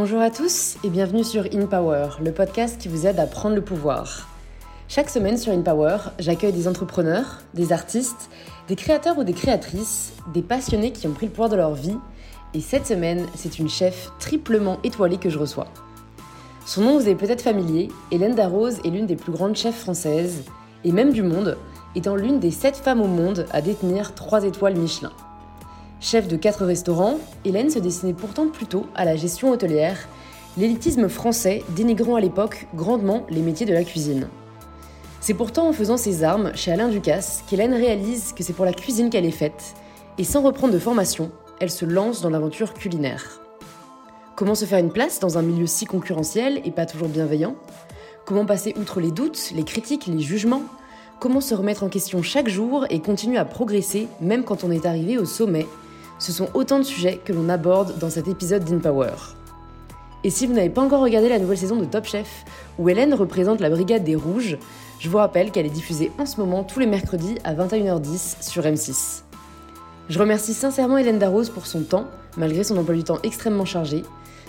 [0.00, 3.56] Bonjour à tous et bienvenue sur In Power, le podcast qui vous aide à prendre
[3.56, 4.28] le pouvoir.
[4.86, 8.30] Chaque semaine sur In Power, j'accueille des entrepreneurs, des artistes,
[8.68, 11.96] des créateurs ou des créatrices, des passionnés qui ont pris le pouvoir de leur vie.
[12.54, 15.66] Et cette semaine, c'est une chef triplement étoilée que je reçois.
[16.64, 20.44] Son nom vous est peut-être familier, Hélène Darroze est l'une des plus grandes chefs françaises,
[20.84, 21.56] et même du monde,
[21.96, 25.10] étant l'une des sept femmes au monde à détenir trois étoiles Michelin.
[26.00, 30.08] Chef de quatre restaurants, Hélène se destinait pourtant plutôt à la gestion hôtelière,
[30.56, 34.28] l'élitisme français dénigrant à l'époque grandement les métiers de la cuisine.
[35.20, 38.72] C'est pourtant en faisant ses armes chez Alain Ducasse qu'Hélène réalise que c'est pour la
[38.72, 39.74] cuisine qu'elle est faite,
[40.18, 43.40] et sans reprendre de formation, elle se lance dans l'aventure culinaire.
[44.36, 47.56] Comment se faire une place dans un milieu si concurrentiel et pas toujours bienveillant?
[48.24, 50.62] Comment passer outre les doutes, les critiques, les jugements?
[51.18, 54.86] Comment se remettre en question chaque jour et continuer à progresser même quand on est
[54.86, 55.66] arrivé au sommet?
[56.18, 59.12] Ce sont autant de sujets que l'on aborde dans cet épisode d'InPower.
[60.24, 62.44] Et si vous n'avez pas encore regardé la nouvelle saison de Top Chef,
[62.78, 64.58] où Hélène représente la brigade des rouges,
[64.98, 68.64] je vous rappelle qu'elle est diffusée en ce moment tous les mercredis à 21h10 sur
[68.64, 69.22] M6.
[70.08, 74.02] Je remercie sincèrement Hélène Darroze pour son temps, malgré son emploi du temps extrêmement chargé,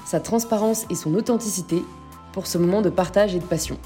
[0.06, 1.84] sa transparence et son authenticité,
[2.32, 3.78] pour ce moment de partage et de passion.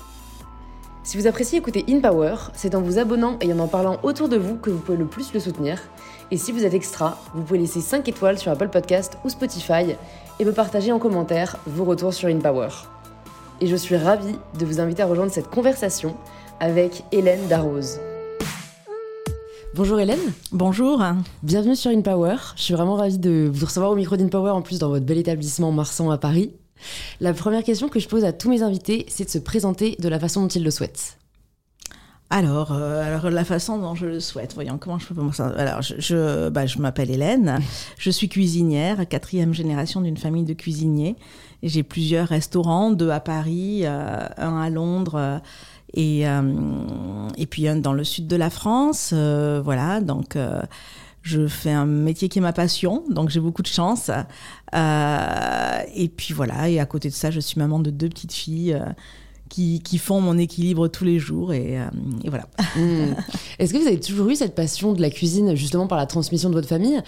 [1.04, 4.30] Si vous appréciez écouter In Power, c'est en vous abonnant et en en parlant autour
[4.30, 5.82] de vous que vous pouvez le plus le soutenir.
[6.34, 9.94] Et si vous êtes extra, vous pouvez laisser 5 étoiles sur Apple Podcast ou Spotify
[10.40, 12.70] et me partager en commentaire vos retours sur In Power.
[13.62, 16.16] Et je suis ravie de vous inviter à rejoindre cette conversation
[16.60, 18.00] avec Hélène Darroze.
[19.76, 20.34] Bonjour Hélène.
[20.52, 21.04] Bonjour.
[21.44, 22.38] Bienvenue sur In Power.
[22.56, 25.06] Je suis vraiment ravie de vous recevoir au micro d'In Power en plus dans votre
[25.06, 26.52] bel établissement Marsan à Paris.
[27.22, 30.10] La première question que je pose à tous mes invités, c'est de se présenter de
[30.10, 31.20] la façon dont ils le souhaitent.
[32.30, 35.44] Alors, euh, alors, la façon dont je le souhaite, voyons comment je peux commencer.
[35.44, 37.60] Alors, je, je, bah, je m'appelle Hélène,
[38.00, 41.16] je suis cuisinière, quatrième génération d'une famille de cuisiniers.
[41.62, 45.16] J'ai plusieurs restaurants, deux à Paris, euh, un à Londres.
[45.16, 45.40] Euh,
[45.96, 46.24] et,
[47.38, 50.02] et puis un dans le sud de la France, voilà.
[50.02, 50.36] Donc,
[51.22, 54.10] je fais un métier qui est ma passion, donc j'ai beaucoup de chance.
[54.74, 58.76] Et puis voilà, et à côté de ça, je suis maman de deux petites filles.
[59.54, 61.86] Euh, qui, qui, font mon équilibre tous les jours et, euh,
[62.24, 62.48] et voilà.
[62.76, 63.16] Mmh.
[63.60, 66.50] Est-ce que vous avez toujours eu cette passion de la cuisine justement par la transmission
[66.50, 67.00] de votre famille?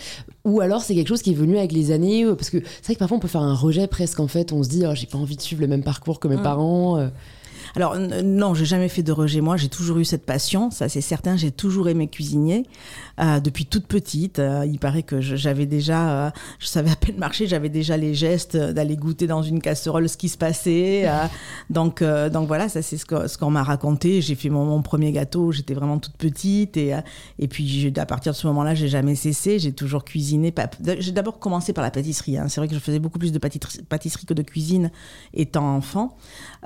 [0.44, 2.96] Ou alors c'est quelque chose qui est venu avec les années parce que c'est vrai
[2.96, 5.08] que parfois on peut faire un rejet presque en fait on se dit oh, j'ai
[5.08, 6.44] pas envie de suivre le même parcours que mes mmh.
[6.44, 7.10] parents
[7.76, 9.42] alors non, j'ai jamais fait de rejet.
[9.42, 11.36] Moi, j'ai toujours eu cette passion, ça c'est certain.
[11.36, 12.64] J'ai toujours aimé cuisiner
[13.20, 14.40] euh, depuis toute petite.
[14.40, 18.14] Euh, il paraît que j'avais déjà, euh, je savais à peine marcher, j'avais déjà les
[18.14, 21.08] gestes d'aller goûter dans une casserole ce qui se passait.
[21.70, 24.22] donc donc voilà, ça c'est ce qu'on m'a raconté.
[24.22, 26.94] J'ai fait mon, premier gâteau, j'étais vraiment toute petite et
[27.40, 29.59] et puis à partir de ce moment-là, j'ai jamais cessé.
[29.59, 30.53] J'ai toujours cuisiné.
[31.00, 32.38] J'ai d'abord commencé par la pâtisserie.
[32.38, 32.47] Hein.
[32.50, 34.92] C'est vrai que je faisais beaucoup plus de pâtisserie que de cuisine
[35.34, 36.18] étant enfant.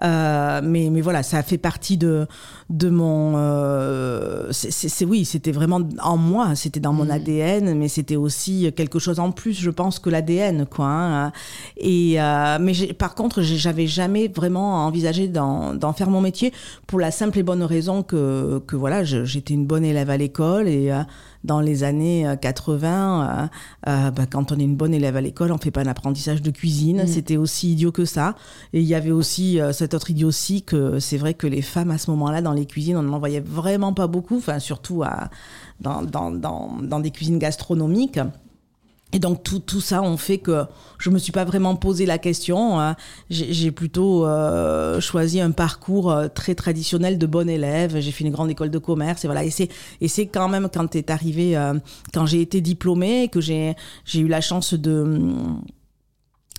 [0.02, 2.28] mais, mais voilà, ça a fait partie de,
[2.70, 3.34] de mon.
[3.36, 7.12] Euh, c'est oui, c'était vraiment en moi, c'était dans mon mm.
[7.12, 10.88] ADN, mais c'était aussi quelque chose en plus, je pense, que l'ADN, quoi.
[10.88, 11.32] Hein.
[11.78, 16.54] Et euh, mais par contre, j'avais jamais vraiment envisagé d'en faire mon métier
[16.88, 20.68] pour la simple et bonne raison que, que voilà, j'étais une bonne élève à l'école
[20.68, 21.02] et euh,
[21.44, 23.50] dans les années 80,
[23.88, 25.88] euh, euh, bah, quand on est une bonne élève à l'école, on fait pas un
[25.88, 27.04] apprentissage de cuisine.
[27.04, 27.08] Mm.
[27.08, 28.36] C'était aussi idiot que ça.
[28.74, 31.92] Et il y avait aussi euh, cette autre idiotie que c'est vrai que les femmes
[31.92, 35.30] à ce moment-là dans les cuisines, on n'en voyait vraiment pas beaucoup, enfin surtout à,
[35.80, 38.20] dans, dans, dans, dans des cuisines gastronomiques.
[39.12, 40.66] Et donc tout, tout ça on fait que
[41.00, 42.80] je me suis pas vraiment posé la question.
[42.80, 42.96] Hein.
[43.30, 48.00] J'ai plutôt euh, choisi un parcours euh, très traditionnel de bon élève.
[48.00, 49.44] J'ai fait une grande école de commerce et voilà.
[49.44, 49.70] Et c'est
[50.02, 51.74] et c'est quand même quand est arrivé, euh,
[52.14, 53.76] quand j'ai été diplômée, que j'ai
[54.06, 55.20] j'ai eu la chance de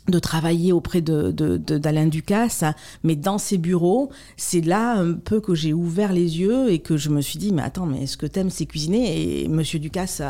[0.09, 2.65] de travailler auprès de, d'Alain Ducasse,
[3.05, 6.97] mais dans ses bureaux, c'est là un peu que j'ai ouvert les yeux et que
[6.97, 10.23] je me suis dit, mais attends, mais est-ce que t'aimes, c'est cuisiner Et Monsieur Ducasse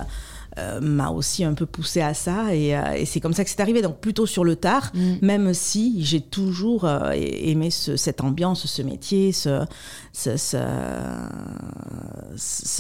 [0.59, 3.51] euh, m'a aussi un peu poussé à ça et, euh, et c'est comme ça que
[3.51, 3.83] c'est arrivé.
[3.83, 5.15] Donc plutôt sur le tard, mm.
[5.23, 9.65] même si j'ai toujours euh, aimé ce, cette ambiance, ce métier, ce,
[10.13, 10.59] ce, ce,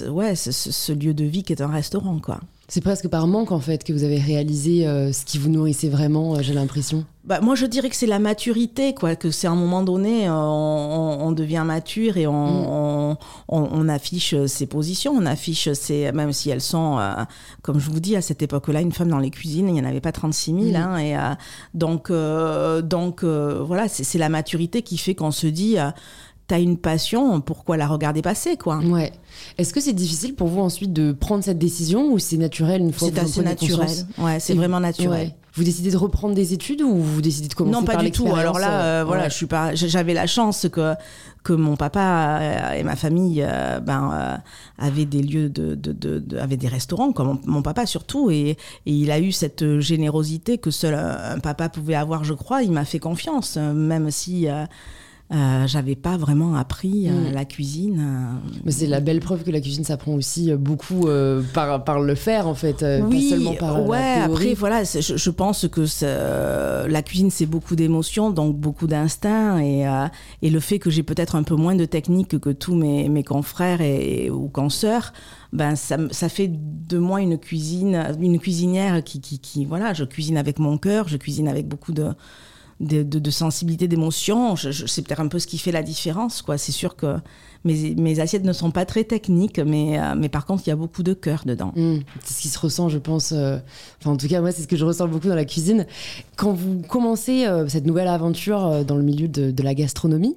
[0.08, 2.40] ouais, ce, lieu de vie qui est un restaurant, quoi.
[2.70, 6.40] C'est presque par manque en fait que vous avez réalisé ce qui vous nourrissait vraiment,
[6.40, 7.04] j'ai l'impression.
[7.22, 9.14] Bah, moi, je dirais que c'est la maturité, quoi.
[9.14, 13.16] Que c'est à un moment donné, euh, on, devient mature et on, mm.
[13.48, 17.12] on, affiche ses positions, on affiche ses, même si elles sont, euh,
[17.60, 19.84] comme je vous dis, à cette époque-là, une femme dans les cuisines, il n'y en
[19.84, 20.64] avait pas 36 000.
[20.64, 20.76] Mm.
[20.76, 21.34] Hein, et euh,
[21.74, 22.10] donc,
[22.82, 25.76] donc voilà, c'est la maturité qui fait qu'on se dit
[26.50, 28.78] t'as une passion, pourquoi la regarder passer, quoi?
[28.78, 29.12] Ouais.
[29.56, 32.92] Est-ce que c'est difficile pour vous ensuite de prendre cette décision ou c'est naturel une
[32.92, 33.88] fois que vous C'est assez naturel.
[34.18, 35.32] Ouais, c'est vraiment naturel.
[35.54, 38.10] vous décidez de reprendre des études ou vous décidez de commencer non pas par du
[38.10, 40.94] tout alors là voilà je suis pas j'avais la chance que
[41.42, 42.40] que mon papa
[42.76, 43.44] et ma famille
[43.84, 44.40] ben
[44.78, 48.56] avaient des lieux de, de, de, avaient des restaurants comme mon, papa surtout et, et,
[48.86, 52.84] il a eu cette générosité que seul un papa pouvait avoir je crois il m'a
[52.84, 54.46] fait confiance même si
[55.32, 57.32] euh, j'avais pas vraiment appris euh, mm.
[57.32, 58.00] la cuisine.
[58.00, 58.50] Euh.
[58.64, 61.06] Mais c'est la belle preuve que la cuisine s'apprend aussi beaucoup
[61.54, 64.32] par, par le faire en fait, oui, pas seulement par ouais, la théorie.
[64.32, 65.82] après voilà, je, je, pense que
[66.88, 69.86] la cuisine c'est beaucoup d'émotions, donc beaucoup d'instinct et,
[70.42, 73.22] et le fait que j'ai peut-être un peu moins de technique que tous mes, mes
[73.22, 75.12] confrères et, ou consoeurs,
[75.52, 80.04] ben ça, ça, fait de moi une cuisine, une cuisinière qui, qui, qui voilà, je
[80.04, 82.08] cuisine avec mon cœur, je cuisine avec beaucoup de
[82.80, 84.56] de, de, sensibilité, d'émotion.
[84.56, 86.42] c'est peut-être un peu ce qui fait la différence.
[86.42, 86.58] quoi.
[86.58, 87.16] C'est sûr que
[87.64, 90.76] mes, assiettes ne sont pas très techniques, mais, euh, mais par contre, il y a
[90.76, 91.72] beaucoup de cœur dedans.
[91.76, 91.98] Mmh.
[92.24, 93.32] c'est ce qui se ressent, je pense.
[93.32, 93.58] Euh,
[94.00, 95.86] enfin, en tout cas, moi, c'est ce que je ressens beaucoup dans la cuisine.
[96.36, 100.36] Quand vous commencez euh, cette nouvelle aventure dans le milieu de, de, la gastronomie,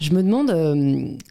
[0.00, 0.54] je me demande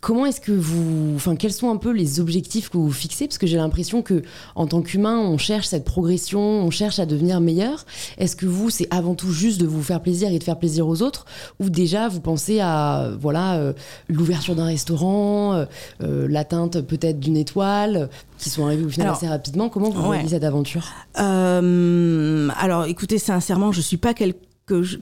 [0.01, 1.13] comment est-ce que vous.
[1.15, 3.27] Enfin, quels sont un peu les objectifs que vous fixez?
[3.27, 4.23] Parce que j'ai l'impression que
[4.55, 7.85] en tant qu'humain, on cherche cette progression, on cherche à devenir meilleur.
[8.17, 10.87] Est-ce que vous, c'est avant tout juste de vous faire plaisir et de faire plaisir
[10.87, 11.25] aux autres?
[11.59, 13.73] Ou déjà, vous pensez à voilà
[14.09, 15.65] l'ouverture d'un restaurant euh,
[16.01, 19.69] euh, l'atteinte peut-être d'une étoile, qui sont arrivés au final assez rapidement.
[19.69, 20.85] Comment vous voyez cette aventure
[21.19, 24.37] euh, Alors, écoutez, sincèrement, je suis pas quelque,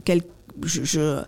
[0.04, 0.22] quel,
[0.63, 1.22] je, je,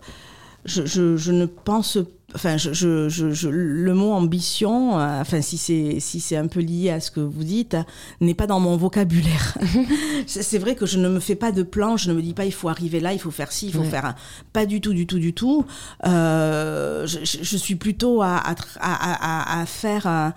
[0.66, 5.58] je, je, ne pense pas enfin, je, je, je, le mot ambition, euh, enfin, si
[5.58, 7.78] c'est si c'est un peu lié à ce que vous dites,
[8.20, 9.58] n'est pas dans mon vocabulaire.
[10.28, 12.46] c'est vrai que je ne me fais pas de plan, je ne me dis pas
[12.46, 14.16] il faut arriver là, il faut faire ci, il faut faire un...
[14.54, 15.66] pas du tout, du tout, du tout.
[16.06, 20.06] Euh, je, suis plutôt à, à, à, à faire.
[20.08, 20.34] à,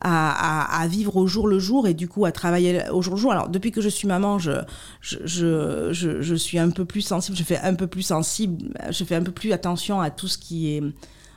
[0.00, 3.32] à, vivre au jour le jour et du coup à travailler au jour le jour.
[3.32, 4.52] Alors depuis que je suis maman, je,
[5.00, 5.18] je,
[5.92, 9.14] je, je, suis un peu plus sensible, je fais un peu plus sensible, je fais
[9.14, 10.82] un peu plus attention à tout ce qui est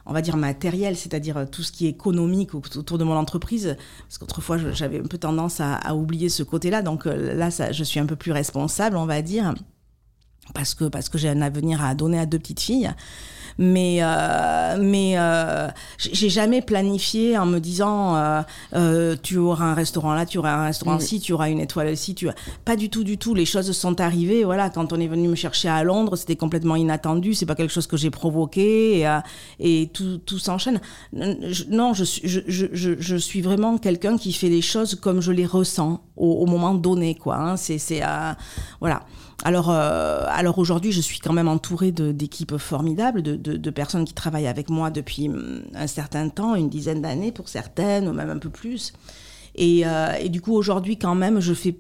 [0.08, 3.76] on va dire matériel, c'est-à-dire tout ce qui est économique autour de mon entreprise,
[4.08, 7.84] parce qu'autrefois j'avais un peu tendance à, oublier ce côté-là, donc euh, là ça, je
[7.84, 9.54] suis un peu plus responsable, on va dire,
[10.54, 12.90] parce que parce que j'ai un avenir à donner à deux petites filles
[13.58, 15.68] mais euh, mais euh,
[15.98, 18.42] j'ai jamais planifié en me disant euh,
[18.74, 21.92] euh, tu auras un restaurant là, tu auras un restaurant ci, tu auras une étoile
[21.92, 22.36] ici, tu as...
[22.66, 23.34] pas du tout du tout.
[23.34, 24.44] Les choses sont arrivées.
[24.44, 27.34] Voilà, quand on est venu me chercher à Londres, c'était complètement inattendu.
[27.34, 29.18] C'est pas quelque chose que j'ai provoqué et,
[29.60, 30.80] et tout, tout s'enchaîne.
[31.14, 35.32] Non, je suis je, je, je, suis vraiment quelqu'un qui fait les choses comme je
[35.32, 37.38] les ressens au, au moment donné quoi.
[37.38, 37.58] Hein.
[37.58, 38.02] C'est c'est
[38.80, 39.04] voilà.
[39.44, 44.04] Alors, euh, alors aujourd'hui, je suis quand même entourée d'équipes formidables, de, de, de, personnes
[44.04, 48.14] qui travaillent avec moi depuis hum, un certain temps, une dizaine d'années pour certaines, ou
[48.14, 48.94] même un peu plus.
[49.56, 51.78] Et, euh, et du coup, aujourd'hui, quand même, je fais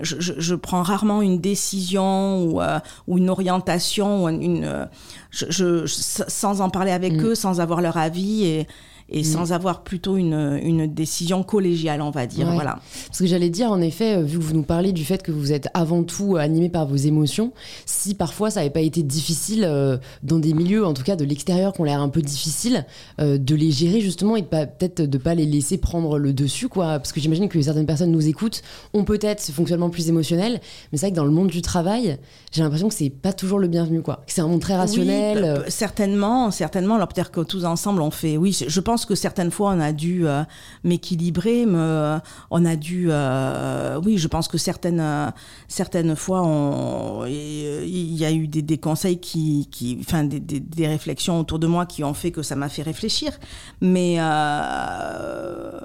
[0.00, 4.88] je, je, je, prends rarement une décision ou, euh, ou une orientation ou une,
[5.30, 7.26] je, je, sans en parler avec mm.
[7.26, 8.66] eux, sans avoir leur avis et,
[9.10, 9.24] et mm.
[9.24, 12.50] sans avoir plutôt une, une, décision collégiale, on va dire.
[12.52, 12.78] Voilà.
[13.06, 15.32] Parce que j'allais dire, en effet, euh, vu que vous nous parlez du fait que
[15.32, 17.52] vous êtes avant tout animé par vos émotions,
[17.86, 21.24] si parfois ça n'avait pas été difficile euh, dans des milieux, en tout cas de
[21.24, 22.86] l'extérieur, qui ont l'air un peu difficiles,
[23.20, 26.98] euh, de les gérer justement et peut-être de pas les laisser prendre le dessus, quoi.
[26.98, 28.62] Parce que j'imagine que certaines personnes nous écoutent,
[28.94, 30.60] ont peut-être ce fonctionnement plus émotionnel,
[30.92, 32.18] mais c'est vrai que dans le monde du travail,
[32.52, 34.22] j'ai l'impression que c'est pas toujours le bienvenu, quoi.
[34.26, 35.64] Que c'est un monde très rationnel.
[35.68, 36.94] certainement, certainement.
[36.94, 39.92] Alors peut-être que tous ensemble on fait, oui, je pense que certaines fois on a
[39.92, 40.42] dû euh,
[40.84, 45.32] m'équilibrer, on a dû, euh, oui, je pense que certaines,
[45.68, 51.86] certaines fois il y a eu des, conseils qui, enfin des, réflexions autour de moi
[51.86, 53.32] qui ont fait que ça m'a fait réfléchir,
[53.80, 55.80] mais euh,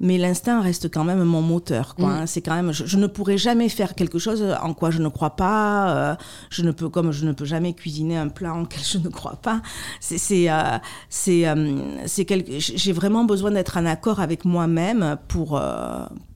[0.00, 1.94] mais l'instinct reste quand même mon moteur.
[1.94, 2.10] Quoi, mm.
[2.10, 2.26] hein.
[2.26, 5.36] C'est quand même, je, ne pourrais jamais faire quelque chose en quoi je ne crois
[5.36, 5.90] pas.
[5.90, 6.16] Euh,
[6.50, 9.08] je ne peux, comme je ne peux jamais cuisiner un plat en quel je ne
[9.08, 9.60] crois pas.
[10.00, 10.78] C'est, c'est, euh,
[11.08, 15.60] c'est, euh, c'est quelque, j'ai vraiment besoin d'être en accord avec moi-même pour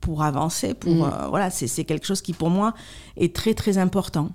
[0.01, 0.73] pour avancer.
[0.73, 1.27] Pour mm.
[1.29, 2.73] voilà, c'est, c'est quelque chose qui pour moi
[3.17, 4.29] est très très important.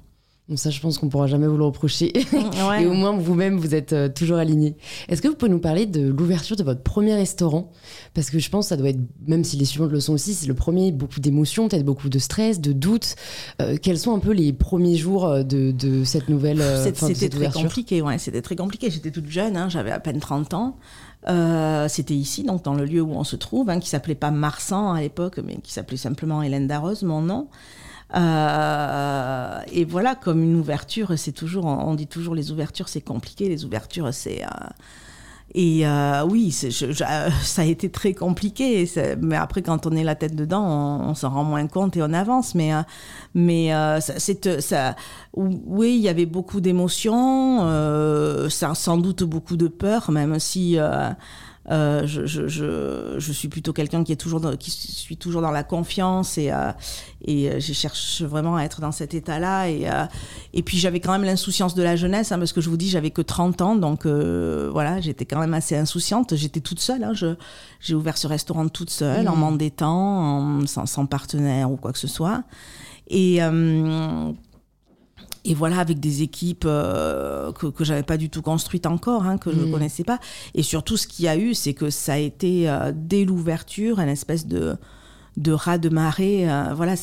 [0.49, 2.11] Donc ça, je pense qu'on pourra jamais vous le reprocher.
[2.81, 4.77] Et au moins, vous-même, vous êtes euh, toujours aligné.
[5.09, 7.71] Est-ce que vous pouvez nous parler de l'ouverture de votre premier restaurant?
[8.15, 10.33] Parce que je pense que ça doit être, même si les suivantes le sont aussi,
[10.33, 13.15] c'est le premier, beaucoup d'émotions, peut-être beaucoup de stress, de doutes.
[13.61, 16.63] Euh, quels sont un peu les premiers jours euh, de, de cette nouvelle
[16.95, 18.91] C'était très compliqué, ouais, c'était très compliqué.
[18.91, 20.79] J'étais toute jeune, hein, j'avais à peine 30 ans.
[21.29, 24.31] Euh, c'était ici, donc dans le lieu où on se trouve, hein, qui s'appelait pas
[24.31, 27.49] Marsan à l'époque, mais qui s'appelait simplement Hélène Darroze, mon nom.
[28.17, 33.49] Euh, et voilà, comme une ouverture, c'est toujours, on dit toujours les ouvertures c'est compliqué,
[33.49, 34.49] les ouvertures c'est, euh,
[35.55, 38.91] Et euh, oui, je, ça a été très compliqué.
[39.21, 40.65] Mais après, quand on est la tête dedans,
[41.07, 42.55] on, s'en rend moins compte et on avance.
[42.55, 42.73] Mais,
[43.35, 44.97] mais c'est ça.
[45.35, 47.59] Oui, il y avait beaucoup d'émotions,
[48.49, 50.79] sans doute beaucoup de peur, même si.
[51.71, 55.43] Euh, je, je, je, je, suis plutôt quelqu'un qui est toujours dans, qui suis toujours
[55.43, 56.73] dans la confiance et euh,
[57.23, 59.87] et euh, je cherche vraiment à être dans cet état-là et
[60.55, 62.89] et puis j'avais quand même l'insouciance de la jeunesse hein, parce que je vous dis
[62.89, 67.13] j'avais que 30 ans donc voilà j'étais quand même assez insouciante j'étais toute seule hein,
[67.13, 67.35] je
[67.81, 69.41] j'ai ouvert ce restaurant toute seule en mmh.
[69.41, 72.45] m'endettant sans, sans partenaire ou quoi que ce soit
[73.09, 73.41] et
[75.45, 79.39] et voilà, avec des équipes euh, que, que j'avais pas du tout construites encore, hein,
[79.39, 79.71] que je ne mm.
[79.71, 80.19] connaissais pas.
[80.55, 84.01] Et surtout, ce qu'il y a eu, c'est que ça a été, euh, dès l'ouverture,
[84.01, 84.77] une espèce de,
[85.37, 86.51] de ras de marée.
[86.51, 86.95] Euh, voilà,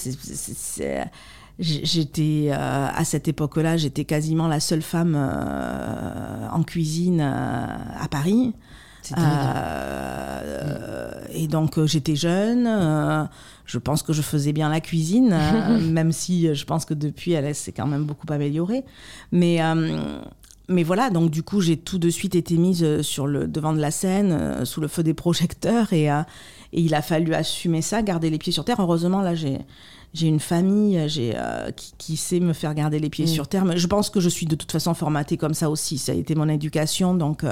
[1.57, 8.53] J'étais à cette époque-là, j'étais quasiment la seule femme en cuisine à Paris.
[9.17, 12.67] Euh, et donc j'étais jeune.
[13.65, 16.93] Je pense que je faisais bien la cuisine, euh, même si euh, je pense que
[16.93, 18.85] depuis, elle s'est quand même beaucoup améliorée.
[19.31, 20.19] Mais, euh,
[20.69, 23.79] mais voilà, donc du coup, j'ai tout de suite été mise sur le devant de
[23.79, 26.21] la scène, sous le feu des projecteurs, et, et,
[26.71, 28.79] il a fallu assumer ça, garder les pieds sur terre.
[28.79, 29.59] Heureusement, là, j'ai
[30.13, 31.35] j'ai une famille j'ai
[31.75, 33.29] qui, qui, sait me faire garder les pieds mm.
[33.29, 33.65] sur terre.
[33.65, 35.97] Mais je pense que je suis de toute façon formatée comme ça aussi.
[35.97, 37.43] Ça a été mon éducation, donc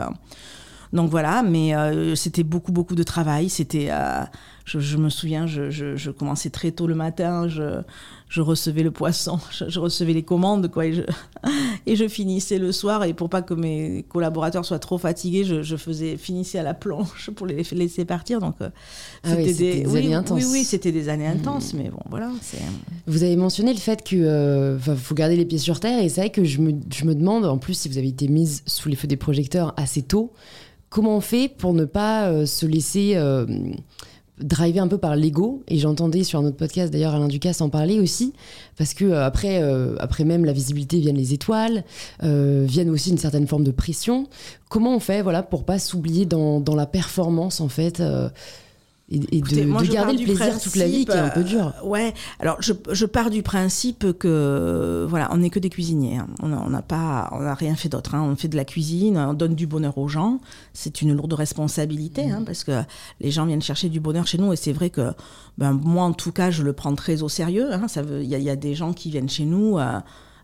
[0.93, 3.49] donc voilà, mais euh, c'était beaucoup, beaucoup de travail.
[3.49, 4.21] C'était, euh,
[4.63, 10.13] je, me souviens, je, commençais très tôt le matin, je, recevais le poisson, je, recevais
[10.13, 11.01] les commandes, quoi, et je,
[11.87, 13.05] et je finissais le soir.
[13.05, 17.31] Et pour pas que mes collaborateurs soient trop fatigués, je, faisais finissais à la planche
[17.31, 18.39] pour les laisser partir.
[18.39, 18.69] Donc euh,
[19.23, 20.43] ah c'était des, années intenses.
[20.43, 21.37] Oui, oui, c'était des années mmh.
[21.39, 22.29] intenses, mais bon, voilà.
[23.07, 26.29] Vous avez mentionné le fait que faut garder les pieds sur terre, et c'est vrai
[26.29, 28.95] que je me, je me demande, en plus, si vous avez été mise sous les
[28.95, 30.31] feux des projecteurs assez tôt
[30.93, 33.47] comment on fait pour ne pas euh, se laisser euh,
[34.39, 35.63] driver un peu par l'ego?
[35.67, 38.33] Et j'entendais sur un autre podcast d'ailleurs Alain Ducasse en parler aussi
[38.77, 39.59] parce que euh, après
[39.99, 41.83] après même la visibilité viennent les étoiles
[42.21, 44.27] viennent aussi une certaine forme de pression.
[44.69, 48.01] Comment on fait voilà pour pas s'oublier dans, dans, la performance en fait
[49.13, 51.73] et, de, garder le plaisir toute la vie qui est un peu dur.
[51.83, 56.17] Euh, ouais, alors je, je, pars du principe que voilà, on n'est que des cuisiniers.
[56.17, 56.27] Hein.
[56.41, 58.15] On n'a pas, on n'a rien fait d'autre.
[58.15, 58.23] Hein.
[58.23, 60.39] On fait de la cuisine, on donne du bonheur aux gens.
[60.73, 62.45] C'est une lourde responsabilité hein, mmh.
[62.45, 62.81] parce que
[63.21, 65.11] les gens viennent chercher du bonheur chez nous et c'est vrai que
[65.57, 67.69] ben, moi en tout cas je le prends très au sérieux.
[67.95, 69.77] Veut, il y, y, a des gens qui viennent chez nous.
[69.77, 69.99] Euh,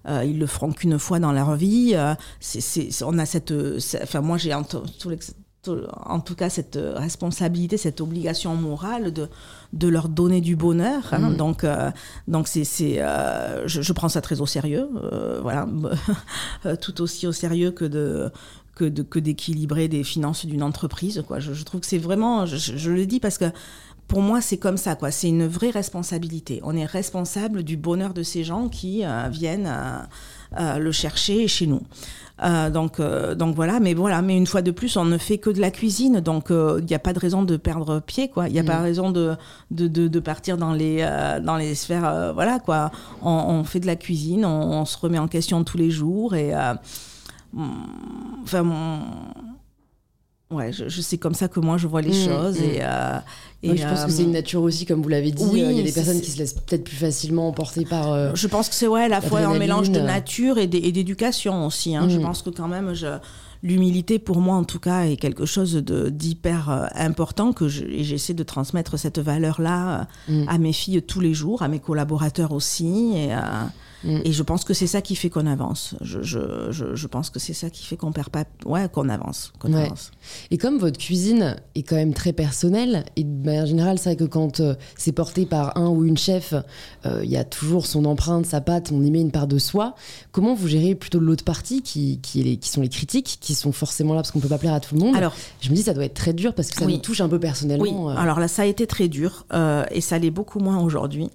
[0.08, 1.92] euh, ils le feront qu'une fois dans leur vie.
[1.94, 3.54] Euh, c'est, on a cette,
[4.02, 4.56] enfin moi j'ai
[5.00, 5.18] tous les
[5.68, 9.28] en tout cas cette responsabilité, cette obligation morale de,
[9.74, 11.10] de leur donner du bonheur.
[11.12, 11.32] Hein.
[11.32, 11.38] Mm.
[11.38, 11.92] Donc, euh,
[12.28, 12.66] donc c'est,
[13.02, 15.68] euh, je, prends ça très au sérieux, euh, voilà,
[16.82, 18.32] tout aussi au sérieux que de
[18.76, 21.22] que, de, d'équilibrer des finances d'une entreprise.
[21.28, 21.40] Quoi.
[21.40, 23.52] Je, trouve que c'est vraiment, je, je, le dis parce que
[24.08, 25.12] pour moi, c'est comme ça, quoi.
[25.12, 26.62] C'est une vraie responsabilité.
[26.64, 29.70] On est responsable du bonheur de ces gens qui viennent
[30.58, 31.82] le chercher chez nous.
[32.44, 35.38] Euh, donc, euh, donc voilà, mais voilà, mais une fois de plus, on ne fait
[35.38, 38.30] que de la cuisine, donc il euh, n'y a pas de raison de perdre pied,
[38.30, 38.48] quoi.
[38.48, 38.84] Il n'y a pas mm.
[38.84, 39.36] raison de,
[39.72, 41.08] de, de, partir dans les,
[41.44, 42.92] dans les sphères, voilà, quoi.
[43.22, 46.54] On, fait de la cuisine, on, se remet en question tous les jours et,
[48.44, 48.64] enfin,
[50.52, 52.60] ouais, je, je, c'est comme ça que moi je vois les mm, choses.
[52.60, 52.64] Mm.
[52.64, 53.20] Et, euh,
[53.62, 55.44] et je pense que c'est une nature aussi, comme vous l'avez dit.
[55.44, 58.12] Oui, euh, il y a des personnes qui se laissent peut-être plus facilement emporter par.
[58.12, 61.66] Euh, je pense que c'est ouais, à la fois un mélange de nature et d'éducation
[61.66, 61.96] aussi.
[61.96, 62.08] Hein.
[62.10, 62.22] Je mm.
[62.22, 62.94] pense que quand même,
[63.62, 68.44] l'humilité pour moi en tout cas est quelque chose de d'hyper important que j'essaie de
[68.44, 70.08] transmettre cette valeur là
[70.48, 73.14] à mes filles tous les jours, à mes collaborateurs aussi.
[73.16, 73.30] Et,
[74.04, 74.20] Mm.
[74.24, 75.96] Et je pense que c'est ça qui fait qu'on avance.
[76.02, 79.10] Je, je, je, je, pense que c'est ça qui fait qu'on perd pas, ouais, qu'on
[79.10, 80.12] avance, qu'on avance.
[80.52, 84.16] Et comme votre cuisine est quand même très personnelle, et de manière générale, c'est vrai
[84.16, 86.54] que quand euh, c'est porté par un ou une chef,
[87.06, 89.58] euh, il y a toujours son empreinte, sa patte, on y met une part de
[89.58, 89.96] soi.
[90.32, 93.56] Comment vous gérez plutôt l'autre partie, qui, qui, est les, qui sont les critiques, qui
[93.56, 95.16] sont forcément là parce qu'on peut pas plaire à tout le monde?
[95.16, 97.30] Alors, je me dis ça doit être très dur parce que ça me touche un
[97.30, 97.84] peu personnellement.
[97.84, 98.14] Oui.
[98.14, 98.18] Euh.
[98.18, 99.46] Alors là, ça a été très dur
[99.92, 101.30] et ça l'est beaucoup moins aujourd'hui,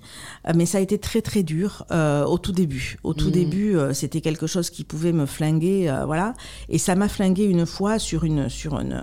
[0.54, 2.96] mais ça a été très très dur au tout début.
[3.02, 3.32] Au tout mm.
[3.32, 6.34] début, euh, c'était quelque chose qui pouvait me flinguer, euh, voilà.
[6.68, 9.02] Et ça m'a flingué une fois sur une sur une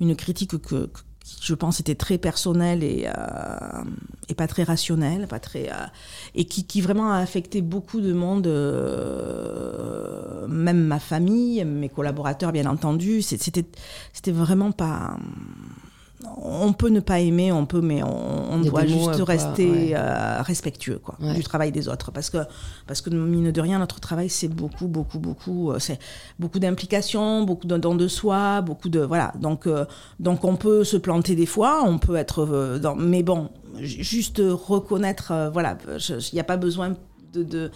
[0.00, 0.86] une critique que,
[1.24, 3.84] qui, je pense était très personnelle et euh,
[4.28, 5.70] et pas très rationnelle, pas très
[6.34, 8.46] et qui, qui vraiment a affecté beaucoup de monde,
[10.48, 13.22] même ma famille, mes collaborateurs bien entendu.
[13.22, 13.66] C'était
[14.12, 15.16] c'était vraiment pas
[16.36, 21.16] on peut ne pas aimer, on peut, mais on, doit juste rester euh, respectueux quoi,
[21.34, 22.10] du travail des autres.
[22.10, 22.38] Parce que,
[22.86, 25.98] parce que, mine de rien, notre travail, c'est beaucoup, beaucoup, beaucoup, euh, c'est
[26.38, 29.00] beaucoup d'implications, beaucoup de dons de soi, beaucoup de.
[29.00, 29.32] Voilà.
[29.40, 29.84] Donc, euh,
[30.20, 32.78] donc, on peut se planter des fois, on peut être.
[32.80, 35.76] dans, mais bon, juste reconnaître, voilà,
[36.08, 36.94] il n'y a pas besoin
[37.34, 37.70] de, de,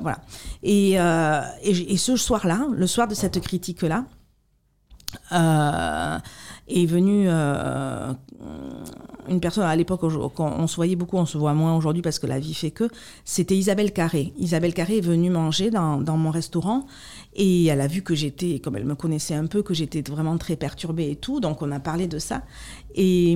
[0.00, 0.18] voilà.
[0.62, 4.04] Et, et, et, ce soir-là, le soir de cette critique-là,
[5.32, 6.18] euh,
[6.70, 8.12] est venue euh,
[9.28, 10.00] une personne à l'époque,
[10.34, 12.70] quand on se voyait beaucoup, on se voit moins aujourd'hui parce que la vie fait
[12.70, 12.88] que,
[13.24, 14.32] c'était Isabelle Carré.
[14.38, 16.86] Isabelle Carré est venue manger dans, dans mon restaurant
[17.34, 20.36] et elle a vu que j'étais, comme elle me connaissait un peu, que j'étais vraiment
[20.36, 22.42] très perturbée et tout, donc on a parlé de ça.
[22.94, 23.32] Et,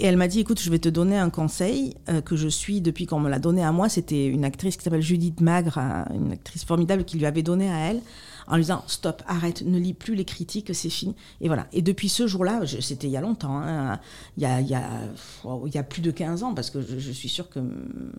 [0.00, 3.06] elle m'a dit, écoute, je vais te donner un conseil euh, que je suis depuis
[3.06, 3.88] qu'on me l'a donné à moi.
[3.88, 5.78] C'était une actrice qui s'appelle Judith Magre,
[6.12, 8.00] une actrice formidable qui lui avait donné à elle
[8.48, 11.14] en lui disant stop, arrête, ne lis plus les critiques, c'est fini.
[11.40, 11.66] Et voilà.
[11.72, 13.98] Et depuis ce jour-là, c'était il y a longtemps, hein,
[14.36, 17.28] il, y a, il, y a, a plus de 15 ans, parce que je, suis
[17.28, 17.60] sûre que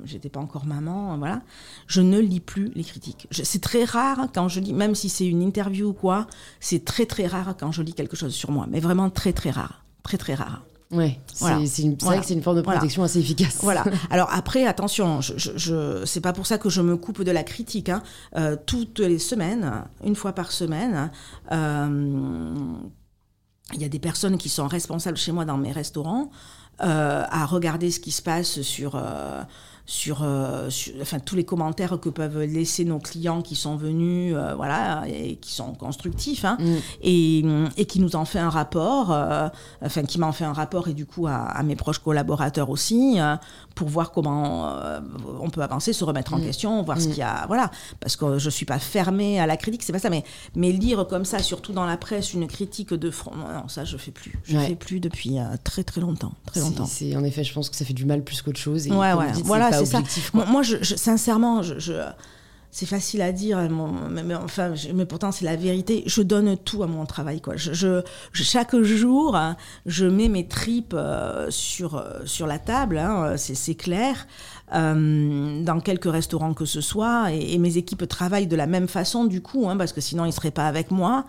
[0.04, 1.42] j'étais pas encore maman, voilà.
[1.88, 3.28] Je ne lis plus les critiques.
[3.32, 6.28] C'est très rare quand je lis, même si c'est une interview ou quoi,
[6.60, 9.52] c'est très très rare quand je lis quelque chose sur moi, mais vraiment très très
[9.52, 10.67] rare, très très rare.
[10.92, 13.58] Ouais, c'est vrai que c'est une forme de protection assez efficace.
[13.62, 13.84] Voilà.
[14.10, 17.44] Alors après, attention, je, je, c'est pas pour ça que je me coupe de la
[17.44, 17.90] critique.
[17.90, 18.02] Hein.
[18.38, 21.12] Euh, toutes les semaines, une fois par semaine,
[21.52, 22.56] euh,
[23.74, 26.32] il y a des personnes qui sont responsables chez moi dans mes restaurants
[26.82, 29.02] euh, à regarder ce qui se passe sur
[29.90, 30.70] sur, euh,
[31.02, 35.38] enfin, tous les commentaires que peuvent laisser nos clients qui sont venus, euh, voilà, et
[35.38, 36.76] qui sont constructifs, hein, mm.
[37.04, 37.46] et,
[37.78, 39.48] et, qui nous en fait un rapport, euh,
[39.82, 43.18] enfin, qui m'en fait un rapport et du coup à, mes proches collaborateurs aussi,
[43.76, 44.70] pour voir comment
[45.40, 46.44] on peut avancer, se remettre en mm.
[46.44, 47.10] question, voir ce mm.
[47.12, 50.00] qu'il y a, voilà, parce que je suis pas fermée à la critique, c'est pas
[50.00, 53.70] ça, mais, mais lire comme ça, surtout dans la presse, une critique de front, non,
[53.70, 56.86] ça je fais plus, je fais plus depuis très très longtemps, très longtemps.
[56.86, 58.88] C'est en effet, je pense que ça fait du mal plus qu'autre chose.
[58.88, 59.77] Et ouais, ouais, voilà,
[60.34, 62.02] Moi, je, sincèrement, je,
[62.72, 63.58] c'est facile à dire,
[64.12, 66.04] mais, enfin, mais pourtant c'est la vérité.
[66.06, 67.56] Je donne tout à mon travail, quoi.
[67.56, 68.04] Je,
[68.34, 69.38] chaque jour,
[69.86, 74.28] je mets mes tripes euh, sur euh, sur la table, hein, c'est clair.
[74.76, 79.24] Euh, dans quelques restaurants que ce soit, et, mes équipes travaillent de la même façon
[79.26, 81.26] du coup, hein, parce que sinon ils seraient pas avec moi.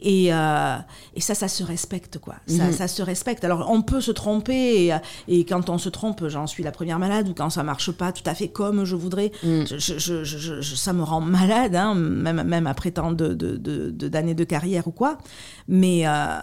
[0.00, 0.76] Et, euh,
[1.14, 2.36] et ça, ça se respecte, quoi.
[2.46, 2.72] Ça, mhm.
[2.72, 3.44] ça, se respecte.
[3.44, 4.94] Alors, on peut se tromper, et,
[5.26, 8.12] et quand on se trompe, j'en suis la première malade, ou quand ça marche pas
[8.12, 12.42] tout à fait comme je voudrais, je, je, je, ça me rend malade, hein, même,
[12.42, 15.18] même après tant d'années de, de, de, de, carrière ou quoi.
[15.66, 16.06] Mais.
[16.06, 16.38] Euh,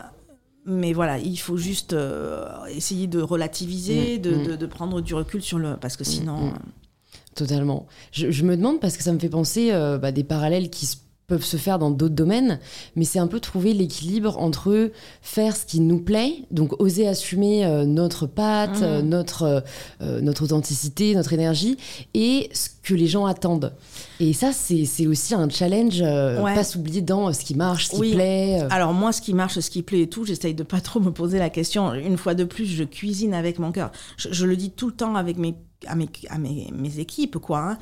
[0.68, 4.48] mais voilà, il faut juste euh, essayer de relativiser, mhm.
[4.48, 5.78] de, de, prendre du recul sur le.
[5.78, 6.54] Parce que sinon.
[7.36, 7.86] Totalement.
[8.12, 9.70] Je, je, me demande parce que ça me fait penser
[10.02, 10.96] bah, des parallèles qui se
[11.28, 12.60] peuvent se faire dans d'autres domaines,
[12.96, 17.66] mais c'est un peu trouver l'équilibre entre faire ce qui nous plaît, donc oser assumer
[17.66, 18.84] euh, notre patte, mmh.
[18.84, 19.64] euh, notre,
[20.02, 21.78] euh, notre authenticité, notre énergie,
[22.14, 23.74] et ce que les gens attendent.
[24.20, 28.62] Et ça, c'est aussi un challenge, pas s'oublier dans ce qui marche, ce qui plaît.
[28.70, 31.12] Alors moi, ce qui marche, ce qui plaît et tout, j'essaye de pas trop me
[31.12, 31.94] poser la question.
[31.94, 33.92] Une fois de plus, je cuisine avec mon cœur.
[34.18, 35.56] Je, le dis tout le temps avec mes,
[35.88, 37.72] à mes, à mes, mes équipes, quoi.
[37.72, 37.78] Hein.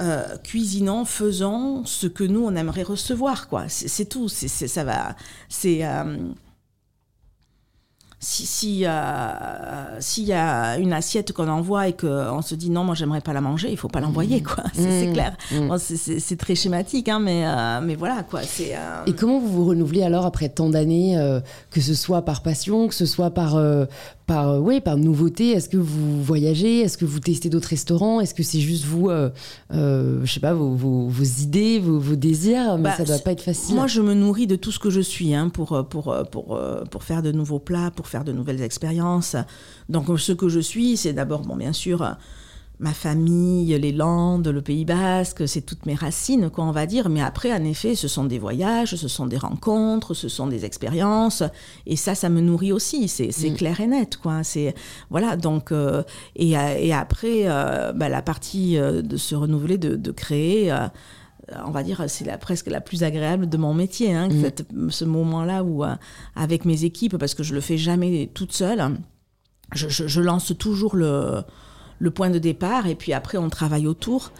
[0.00, 3.64] Euh, cuisinons, faisons ce que nous on aimerait recevoir, quoi.
[3.68, 4.28] C'est tout.
[4.28, 5.16] C'est ça va.
[5.48, 6.16] C'est euh,
[8.20, 12.82] si si euh, s'il y a une assiette qu'on envoie et qu'on se dit non
[12.82, 15.12] moi j'aimerais pas la manger il faut pas l'envoyer quoi c'est mmh.
[15.12, 15.76] clair mmh.
[15.78, 19.64] c'est très schématique hein, mais euh, mais voilà quoi c'est euh, et comment vous vous
[19.66, 21.16] renouvelez alors après tant d'années
[21.70, 23.56] que ce soit par passion que ce soit par
[24.28, 28.34] par oui par nouveauté est-ce que vous voyagez est-ce que vous testez d'autres restaurants est-ce
[28.34, 29.10] que c'est juste vous
[29.70, 33.42] je sais pas vos, vos, idées vos, vos, désirs mais bah, ça doit pas être
[33.42, 36.60] facile moi je me nourris de tout ce que je suis hein, pour pour pour
[36.90, 39.36] pour faire de nouveaux plats pour faire de nouvelles expériences.
[39.88, 42.16] Donc ce que je suis, c'est d'abord, bon, bien sûr,
[42.80, 47.08] ma famille, les Landes, le Pays Basque, c'est toutes mes racines, quoi, on va dire.
[47.08, 50.64] Mais après, en effet, ce sont des voyages, ce sont des rencontres, ce sont des
[50.64, 51.42] expériences.
[51.86, 53.08] Et ça, ça me nourrit aussi.
[53.08, 53.54] C'est mm.
[53.54, 54.44] clair et net, quoi.
[54.44, 54.74] C'est
[55.10, 55.36] voilà.
[55.36, 56.02] Donc euh,
[56.36, 60.72] et, et, après, euh, bah, la partie euh, de se renouveler, de, de créer
[61.64, 64.90] on va dire, c'est la, presque la plus agréable de mon métier, hein, mm.
[64.90, 65.94] ce moment-là où, euh,
[66.36, 68.96] avec mes équipes, parce que je le fais jamais toute seule,
[69.74, 71.42] je, lance toujours le,
[71.98, 74.32] le, point de départ et puis après on travaille autour.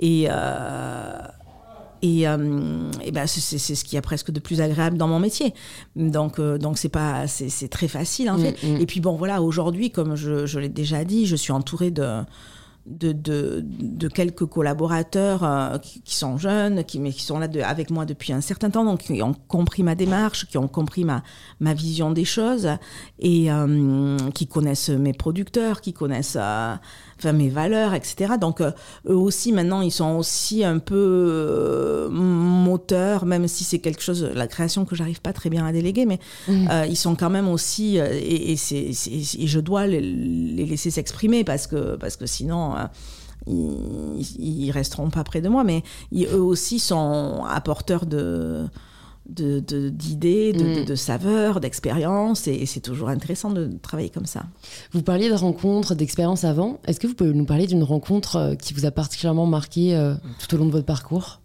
[0.00, 1.18] Et, euh,
[2.02, 5.54] et, euh, ben c'est ce qui est presque de plus agréable dans mon métier.
[5.94, 8.66] Donc, donc c'est pas, c'est très facile en mm, fait.
[8.66, 8.80] Mm.
[8.80, 12.22] Et puis bon, voilà, aujourd'hui, comme je, je l'ai déjà dit, je suis entourée de
[12.86, 17.60] de, de, quelques collaborateurs euh, qui, qui, sont jeunes, qui, mais qui sont là de,
[17.60, 21.04] avec moi depuis un certain temps, donc qui ont compris ma démarche, qui ont compris
[21.04, 21.22] ma,
[21.60, 22.68] ma vision des choses
[23.20, 26.74] et euh, qui connaissent mes producteurs, qui connaissent euh,
[27.22, 28.34] enfin, mes valeurs, etc.
[28.40, 28.74] Donc eux
[29.06, 34.84] aussi maintenant ils sont aussi un peu moteurs, même si c'est quelque chose, la création
[34.84, 36.68] que j'arrive pas très bien à déléguer, mais mmh.
[36.88, 41.66] ils sont quand même aussi et, et, c'est, et je dois les, laisser s'exprimer parce
[41.66, 42.86] que parce que sinon euh,
[43.46, 45.82] ils, resteront pas près de moi, mais
[46.14, 48.64] eux aussi sont apporteurs de
[49.26, 50.96] d'idées, de, de, mm.
[50.96, 54.44] saveurs, d'expériences, et, c'est toujours intéressant de travailler comme ça.
[54.92, 56.80] Vous parliez de rencontres, d'expériences avant.
[56.86, 60.14] Est-ce que vous pouvez nous parler d'une rencontre euh, qui vous a particulièrement marqué euh,
[60.38, 61.40] tout au long de votre parcours?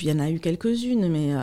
[0.00, 1.34] Il y en a eu quelques-unes, mais il, y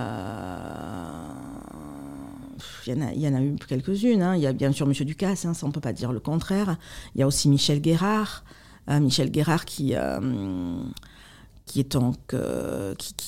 [2.93, 4.23] en a, il y en a eu quelques-unes.
[4.23, 4.35] Hein.
[4.35, 6.77] Il y a bien sûr Monsieur Ducasse, hein, ça on peut pas dire le contraire.
[7.13, 8.43] Il y a aussi Michel Guérard.
[8.87, 10.19] Michel Guérard qui euh,
[11.69, 12.17] qui est donc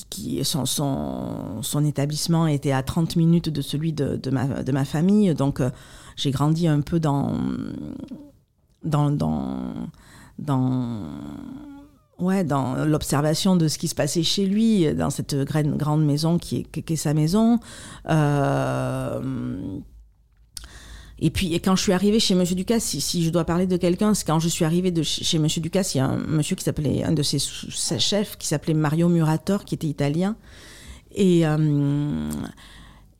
[0.09, 4.83] qui, son, son, établissement était à 30 minutes de celui de, de, ma, de ma,
[4.83, 5.33] famille.
[5.35, 5.69] Donc euh,
[6.15, 7.35] j'ai grandi un peu dans
[8.83, 9.73] dans dans,
[10.39, 11.03] dans
[12.17, 16.39] ouais dans l'observation de ce qui se passait chez lui dans cette grande, grande maison
[16.39, 17.59] qui est, qui est sa maison.
[18.09, 19.21] Euh,
[21.23, 23.77] et puis, quand je suis arrivée chez Monsieur Ducasse, si, si je dois parler de
[23.77, 26.55] quelqu'un, c'est quand je suis arrivée de chez Monsieur Ducasse, il y a un monsieur
[26.55, 30.35] qui s'appelait, un de ses, ses chefs, qui s'appelait Mario Murator, qui était italien.
[31.13, 32.31] Et, euh,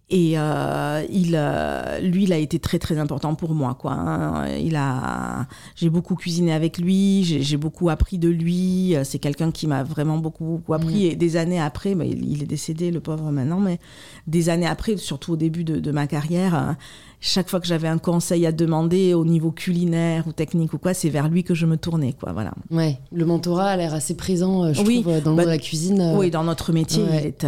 [0.10, 3.92] et euh, il, euh, lui, il a été très très important pour moi, quoi.
[3.92, 4.48] Hein.
[4.58, 8.96] Il a, j'ai beaucoup cuisiné avec lui, j'ai beaucoup appris de lui.
[9.04, 11.06] C'est quelqu'un qui m'a vraiment beaucoup, beaucoup appris.
[11.06, 11.12] Mmh.
[11.12, 13.80] Et des années après, bah, il, il, est décédé, le pauvre maintenant, mais
[14.26, 16.76] des années après, surtout au début de, de ma carrière
[17.24, 20.96] chaque fois que j'avais un conseil à demander au niveau culinaire ou technique ou quoi,
[20.96, 22.34] c'est vers lui que je me tournais, quoi.
[22.34, 22.52] Voilà.
[22.72, 26.02] Ouais, le mentorat a l'air assez présent, euh, je trouve, euh, dans bah, la cuisine.
[26.02, 26.18] Euh.
[26.18, 27.46] Oui, dans notre métier, il, est,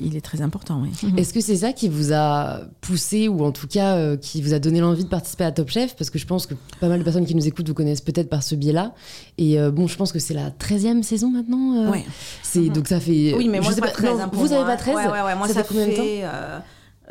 [0.00, 0.80] il est très important.
[0.82, 0.88] Oui.
[1.02, 1.18] Mhm.
[1.18, 4.58] Est-ce que c'est ça qui vous a poussé ou en tout cas qui vous a
[4.58, 5.94] donné l'envie de participer à Top Chef?
[5.94, 8.30] Parce que je pense que pas mal de personnes qui nous écoutent vous connaissent peut-être
[8.30, 8.94] par ce biais-là.
[9.36, 11.92] Et bon, je pense que c'est la 13e saison maintenant.
[11.92, 11.98] Oui.
[12.42, 13.34] C'est donc ça fait.
[13.36, 14.20] Oui, mais moi c'est pas, 13.
[14.20, 16.64] Hein, vous n'avez pas 13 ouais, ouais, ouais, Moi ça, ça fait combien de temps?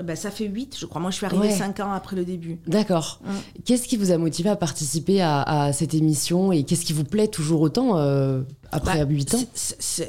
[0.03, 1.01] Ben, ça fait 8, je crois.
[1.01, 2.59] Moi, je suis arrivée 5 ans après le début.
[2.67, 3.19] D'accord.
[3.23, 3.29] Mm.
[3.65, 7.27] Qu'est-ce qui vous a motivé à participer à, cette émission et qu'est-ce qui vous plaît
[7.27, 9.43] toujours autant euh, après 8 bah, ans?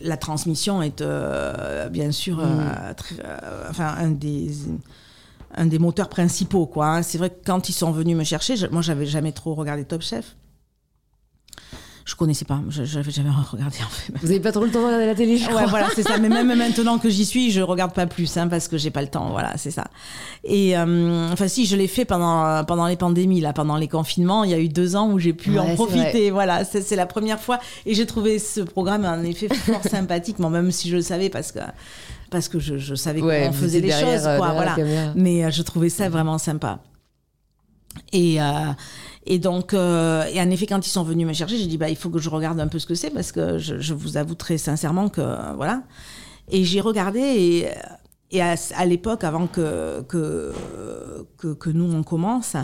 [0.03, 2.41] La transmission est euh, bien sûr mm.
[2.41, 3.17] euh, très,
[3.69, 4.51] enfin, un des
[5.53, 6.87] un des moteurs principaux quoi.
[6.87, 7.03] Hein.
[7.03, 9.85] C'est vrai que quand ils sont venus me chercher, je, moi j'avais jamais trop regardé
[9.85, 10.37] Top Chef
[12.11, 12.61] je connaissais pas.
[12.69, 14.13] J'avais jamais regardé en fait.
[14.21, 16.19] Vous avez pas trop le temps de regarder la télé je Ouais, voilà, c'est ça.
[16.19, 19.03] Mais même maintenant que j'y suis, je regarde pas plus, hein, parce que j'ai pas
[19.03, 19.31] le temps.
[19.31, 19.85] Voilà, c'est ça.
[20.43, 24.43] Et euh, enfin, si, je l'ai fait pendant pendant les pandémies, là, pendant les confinements.
[24.45, 26.31] Il y a eu deux ans où j'ai pu en profiter.
[26.31, 27.61] Voilà, c'est la première fois.
[27.87, 31.53] Et j'ai trouvé ce programme en effet fort sympathique, même si je le savais, parce
[31.53, 31.61] que
[32.31, 34.51] parce que je, je savais comment on faisait les choses, quoi.
[34.51, 34.77] Euh, voilà.
[35.15, 36.79] Mais euh, je trouvais ça vraiment sympa.
[38.13, 38.73] Et, euh,
[39.31, 41.89] et donc, euh, et en effet, quand ils sont venus me chercher, j'ai dit, bah,
[41.89, 44.35] il faut que je regarde un peu ce que c'est parce que je, vous avoue
[44.35, 45.23] très sincèrement que,
[45.55, 45.85] voilà.
[46.49, 47.69] Et j'ai regardé
[48.33, 50.53] et, à, l'époque, avant que, que,
[51.39, 52.57] que, nous on commence,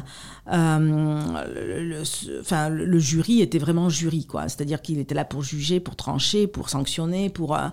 [0.53, 1.21] euh,
[1.55, 4.49] le, le, jury était vraiment jury, quoi.
[4.49, 7.57] C'est-à-dire qu'il était là pour juger, pour trancher, pour sanctionner, pour.
[7.57, 7.69] Euh,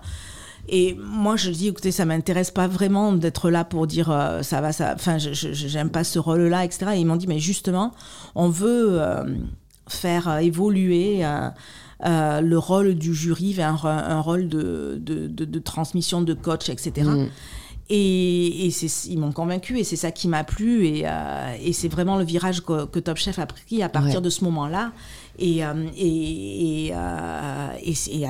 [0.68, 4.60] et moi, je dis, écoutez, ça m'intéresse pas vraiment d'être là pour dire euh, ça
[4.60, 4.92] va, ça.
[4.94, 6.92] Enfin, je j'aime pas ce rôle-là, etc.
[6.94, 7.92] Et ils m'ont dit, mais justement,
[8.34, 9.24] on veut euh,
[9.88, 11.22] faire euh, évoluer.
[12.02, 17.08] le rôle du jury vers un, rôle de, de, de, transmission de coach, etc.
[17.08, 17.28] Mm.
[17.90, 18.72] Et, et
[19.08, 21.04] ils m'ont convaincu et c'est ça qui m'a plu et,
[21.62, 24.44] et c'est vraiment le virage que, que, Top Chef a pris à partir de ce
[24.44, 24.92] moment-là.
[25.38, 25.76] Et, en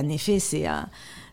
[0.09, 0.67] effet, c'est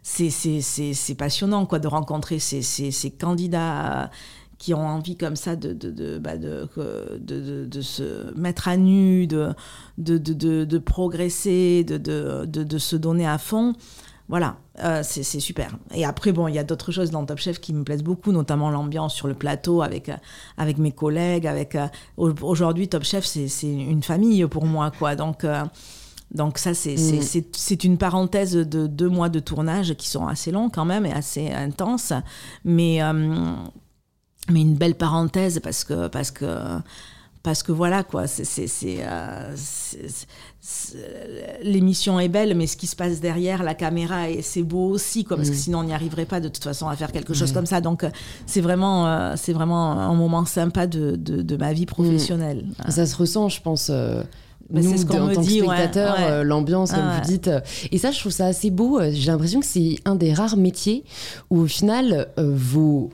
[0.02, 4.10] c'est passionnant quoi, de rencontrer ces, ces, candidats
[4.58, 10.78] qui ont envie comme ça de, de, de, bah de, se mettre à nu, de,
[10.78, 13.74] progresser, de, se donner à fond.
[14.30, 15.78] Voilà, euh, c'est super.
[15.94, 18.32] Et après, bon, il y a d'autres choses dans Top Chef qui me plaisent beaucoup,
[18.32, 20.10] notamment l'ambiance sur le plateau avec,
[20.58, 21.48] avec mes collègues.
[21.48, 25.18] avec euh, Aujourd'hui, Top Chef, c'est une famille pour moi, quoi.
[25.18, 25.66] Donc, euh,
[26.34, 27.46] donc ça, mm.
[27.52, 31.12] c'est une parenthèse de deux mois de tournage qui sont assez longs quand même et
[31.12, 32.14] assez intenses,
[32.64, 33.54] mais, euh,
[34.50, 36.80] mais une belle parenthèse parce que, parce que,
[37.44, 38.68] parce que voilà, quoi, c'est...
[39.00, 39.56] Euh,
[41.64, 45.36] l'émission est belle, mais ce qui se passe derrière la caméra, c'est beau aussi, quoi,
[45.36, 45.60] parce que mm.
[45.60, 47.82] sinon on n'y arriverait pas de toute façon à faire quelque chose comme ça.
[47.82, 48.06] Donc
[48.46, 52.68] c'est vraiment, euh, c'est vraiment un moment sympa de, de, ma vie professionnelle.
[52.88, 53.92] Ça se ressent, je pense
[54.72, 56.24] Bah, nous, en me tant que dit, ouais, spectateurs, ouais.
[56.32, 57.26] euh, l'ambiance, comme Ah, vous ouais.
[57.38, 57.48] dites.
[57.48, 57.60] euh,
[57.92, 59.00] Et ça, je trouve ça assez beau.
[59.00, 61.04] Euh, J'ai l'impression que c'est un des rares métiers
[61.50, 63.10] où, au final, euh, vos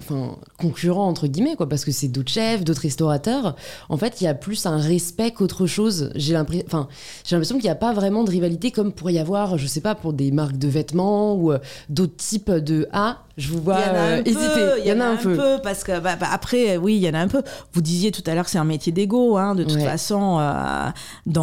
[0.59, 3.55] concurrents, entre guillemets, quoi, parce que c'est d'autres chefs, d'autres restaurateurs,
[3.89, 6.11] en fait, il y a plus un respect qu'autre chose.
[6.15, 9.81] J'ai l'impression qu'il n'y a pas vraiment de rivalité comme pourrait y avoir, je sais
[9.81, 13.77] pas, pour des marques de vêtements ou euh, d'autres types de Ah, je vous vois
[13.79, 14.81] Il y en a un peu, hésiter.
[14.83, 17.13] il y en a un peu, parce que bah, bah, après, oui, il y en
[17.13, 17.43] a un peu.
[17.73, 20.37] Vous disiez tout à l'heure que c'est un métier d'ego, hein, de toute façon.
[20.39, 20.89] euh,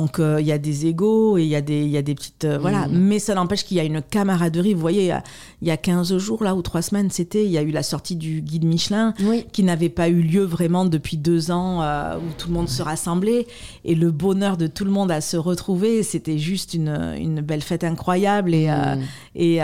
[0.05, 2.14] donc euh, il y a des égos et il y a des, y a des
[2.14, 2.88] petites, euh, voilà.
[2.88, 2.93] Mm.
[2.93, 4.75] Mais ça n'empêche qu'il y a une camaraderie.
[4.75, 5.23] Vous voyez, il y a,
[5.62, 7.83] il y a 15 jours là ou 3 semaines, c'était, il y a eu la
[7.83, 9.47] sortie du guide Michelin Oui.
[9.51, 12.83] qui n'avait pas eu lieu vraiment depuis deux ans, euh, où tout le monde se
[12.83, 13.47] rassemblait.
[13.87, 17.62] Et le bonheur de tout le monde à se retrouver, c'était juste une, une belle
[17.62, 18.53] fête incroyable.
[18.55, 19.01] Et, Mm.
[19.37, 19.57] et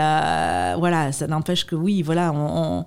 [0.79, 2.85] voilà, ça n'empêche que oui, voilà, on, on,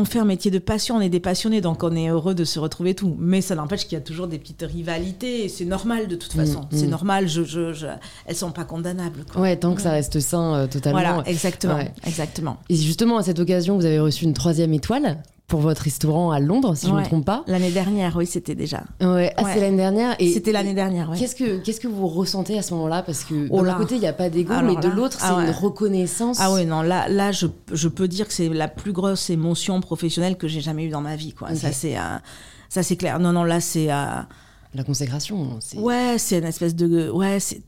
[0.00, 2.44] on fait un métier de passion, on est des passionnés, donc on est heureux de
[2.44, 3.16] se retrouver tout.
[3.18, 6.32] Mais ça n'empêche qu'il y a toujours des petites rivalités, et c'est normal de toute
[6.32, 6.60] façon.
[6.62, 6.90] Mm, C'est mm.
[6.90, 7.86] normal, je, je, je-
[8.26, 9.24] elles sont pas condamnables.
[9.32, 9.42] quoi.
[9.42, 11.00] Ouais, tant que ça reste sain euh, totalement.
[11.00, 11.92] Voilà, exactement, Ouais.
[12.06, 12.56] exactement.
[12.68, 16.38] Et justement, à cette occasion, vous avez reçu une troisième étoile pour votre restaurant à
[16.38, 17.42] Londres, si je ne me trompe pas.
[17.48, 18.84] L'année dernière, oui, c'était déjà.
[19.00, 20.16] Ouais, ah, c'est l'année dernière.
[20.18, 21.18] C'était l'année dernière, oui.
[21.18, 23.02] Qu'est-ce que qu'est-ce que vous ressentez à ce moment-là?
[23.02, 25.36] Parce que Oh d'un côté, il n'y a pas d'ego, mais de l'autre, c'est ah
[25.36, 25.44] ouais.
[25.44, 26.38] une reconnaissance.
[26.40, 29.80] Ah oui, non, là, là je, je peux dire que c'est la plus grosse émotion
[29.80, 31.32] professionnelle que j'ai jamais eue dans ma vie.
[31.32, 31.54] Quoi.
[31.56, 32.00] Ça, c'est euh,
[32.68, 33.18] ça, c'est clair.
[33.18, 33.90] Non, non, là, c'est...
[33.90, 34.04] euh,
[34.74, 35.58] La consécration.
[35.58, 37.10] c'est- Ouais, c'est une espèce de.
[37.10, 37.60] Ouais, c'est.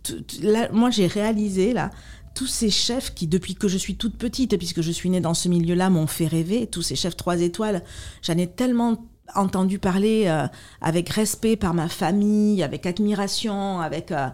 [0.42, 1.90] Là, moi, j'ai réalisé, là,
[2.34, 5.34] tous ces chefs qui, depuis que je suis toute petite, puisque je suis née dans
[5.34, 6.66] ce milieu-là, m'ont fait rêver.
[6.66, 7.82] Tous ces chefs trois étoiles,
[8.22, 10.46] j'en ai tellement entendu parler euh,
[10.80, 14.12] avec respect par ma famille, avec admiration, avec.
[14.12, 14.28] euh,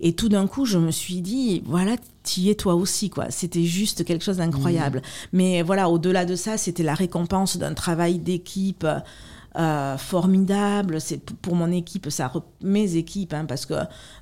[0.00, 3.30] et tout d'un coup, je me suis dit, voilà, t'y es toi aussi, quoi.
[3.30, 5.02] C'était juste quelque chose d'incroyable.
[5.32, 8.86] Mais voilà, au-delà de ça, c'était la récompense d'un travail d'équipe
[9.56, 11.00] euh, formidable.
[11.00, 13.74] C'est pour mon équipe, ça mes équipes, hein, parce que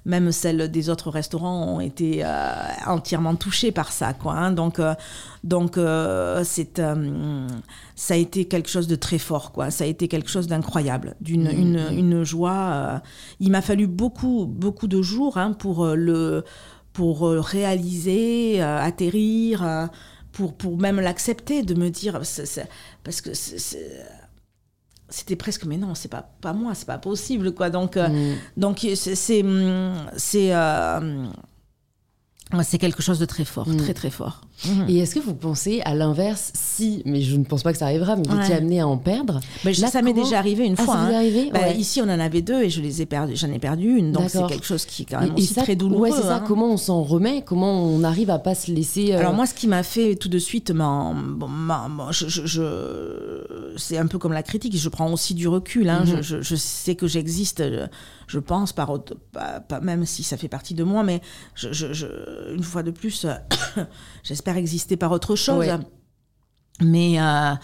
[0.05, 2.29] même celles des autres restaurants ont été euh,
[2.87, 4.35] entièrement touchées par ça, quoi.
[4.35, 4.53] hein.
[4.53, 4.95] donc, euh,
[5.45, 7.47] donc euh, c'est, euh,
[7.97, 9.71] ça a été quelque chose de très fort, quoi.
[9.71, 12.53] Ça a été quelque chose d'incroyable, d'une une, une joie.
[12.75, 12.99] euh.
[13.41, 16.45] Il m'a fallu beaucoup, beaucoup de jours hein, pour le
[16.93, 19.87] pour réaliser, euh, atterrir, euh,
[20.33, 22.21] pour, pour même l'accepter, de me dire,
[23.03, 24.05] parce que c'est- c'est-
[25.13, 27.69] c'était presque, mais non, c'est pas, pas moi, c'est pas possible, quoi.
[27.71, 28.37] Donc, euh, Mm.
[28.57, 29.45] donc c'est, c'est,
[30.17, 31.27] c'est, euh,
[32.63, 33.77] c'est quelque chose de très fort, Mm.
[33.77, 34.43] très très fort.
[34.89, 37.87] Et est-ce que vous pensez à l'inverse, si, mais je ne pense pas que ça
[37.87, 38.59] arrivera, mais vous étiez Ouais.
[38.61, 40.95] amené à en perdre Ben, Là, ça m'est comment- déjà arrivé une Ah, fois.
[40.95, 41.19] ça vous est hein.
[41.19, 41.77] arrivé Ouais.
[41.77, 43.37] Ici, on en avait deux et je les ai perdus.
[43.37, 45.55] J'en ai perdu une, donc c'est quelque chose qui est quand même Et- et aussi
[45.55, 46.03] ça, très douloureux.
[46.09, 46.37] Ouais, c'est ça.
[46.37, 46.45] hein.
[46.47, 49.13] Comment on s'en remet Comment on arrive à pas se laisser.
[49.13, 52.29] euh, Alors moi, ce qui m'a fait tout de suite, m'en- bon, m'en- bon, je,
[52.29, 54.77] je- je- c'est un peu comme la critique.
[54.77, 55.89] Je prends aussi du recul.
[55.89, 56.05] hein.
[56.07, 56.23] Mhm.
[56.23, 57.63] je, sais que j'existe.
[58.29, 61.21] Je, pense par autre- pas, pas- même si ça fait partie de moi, mais
[62.55, 63.27] une fois de plus,
[64.23, 65.67] j'espère exister par autre chose.
[65.67, 65.79] Ouais.
[66.81, 67.55] Mais, euh,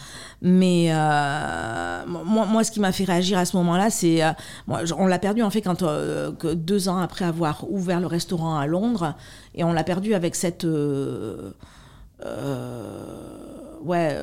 [0.43, 4.23] mais euh, moi, moi, ce qui m'a fait réagir à ce moment-là, c'est.
[4.23, 4.33] euh,
[4.69, 8.59] on l'a perdu en fait quand, euh, que deux ans après avoir ouvert le restaurant
[8.59, 9.15] à Londres.
[9.55, 10.65] Et on l'a perdu avec cette.
[13.85, 14.17] ouais.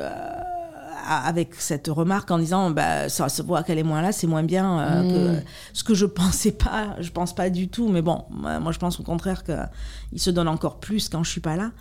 [1.07, 4.43] Avec cette remarque en disant bah, ça se voit qu'elle est moins là, c'est moins
[4.43, 5.11] bien euh, Mm.
[5.41, 8.71] que ce que je pensais pas, je pense pas du tout, mais bon, moi moi,
[8.71, 11.71] je pense au contraire qu'il se donne encore plus quand je suis pas là.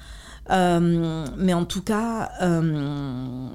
[0.50, 3.48] Euh, mais en tout cas, euh,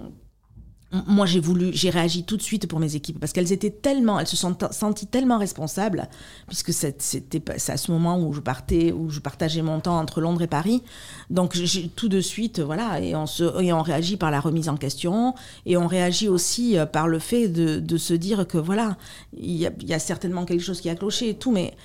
[1.07, 4.19] moi j'ai voulu, j'ai réagi tout de suite pour mes équipes parce qu'elles étaient tellement,
[4.19, 6.09] elles se sont senties tellement responsables
[6.47, 10.41] puisque c'était à ce moment où je partais, où je partageais mon temps entre Londres
[10.41, 10.81] et Paris.
[11.29, 14.67] Donc j'ai tout de suite, voilà, et on se, et on réagit par la remise
[14.67, 15.35] en question
[15.67, 18.97] et on réagit aussi euh, par le fait de, de se dire que voilà,
[19.37, 21.75] il y a, il y a certainement quelque chose qui a cloché et tout, mais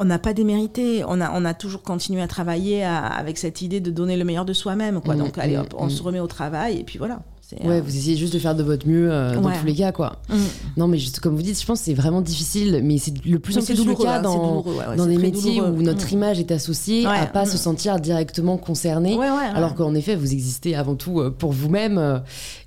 [0.00, 3.62] on n'a pas démérité, on a, on a toujours continué à travailler à- avec cette
[3.62, 5.00] idée de donner le meilleur de soi-même.
[5.00, 5.14] Quoi.
[5.14, 5.90] Mm, Donc, allez, mm, hop, on mm.
[5.90, 7.20] se remet au travail et puis voilà.
[7.64, 9.58] Ouais, euh, vous essayez juste de faire de votre mieux euh, dans Ouais.
[9.58, 10.16] tous les cas, quoi.
[10.28, 10.34] mm.
[10.76, 13.38] Non, mais juste comme vous dites, je pense que c'est vraiment difficile, mais c'est le
[13.38, 15.72] plus Mais en plus le cas hein, dans, ouais, dans des métiers douloureux.
[15.78, 16.12] où notre Mm.
[16.14, 17.48] image est associée à Ouais, pas mm.
[17.48, 19.18] se sentir directement concerné.
[19.54, 22.18] Alors qu'en effet, vous existez avant tout euh, pour vous-même euh,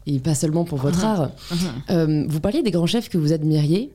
[0.08, 1.30] et pas seulement pour votre art.
[1.90, 3.92] Euh, vous parliez des grands chefs que vous admiriez.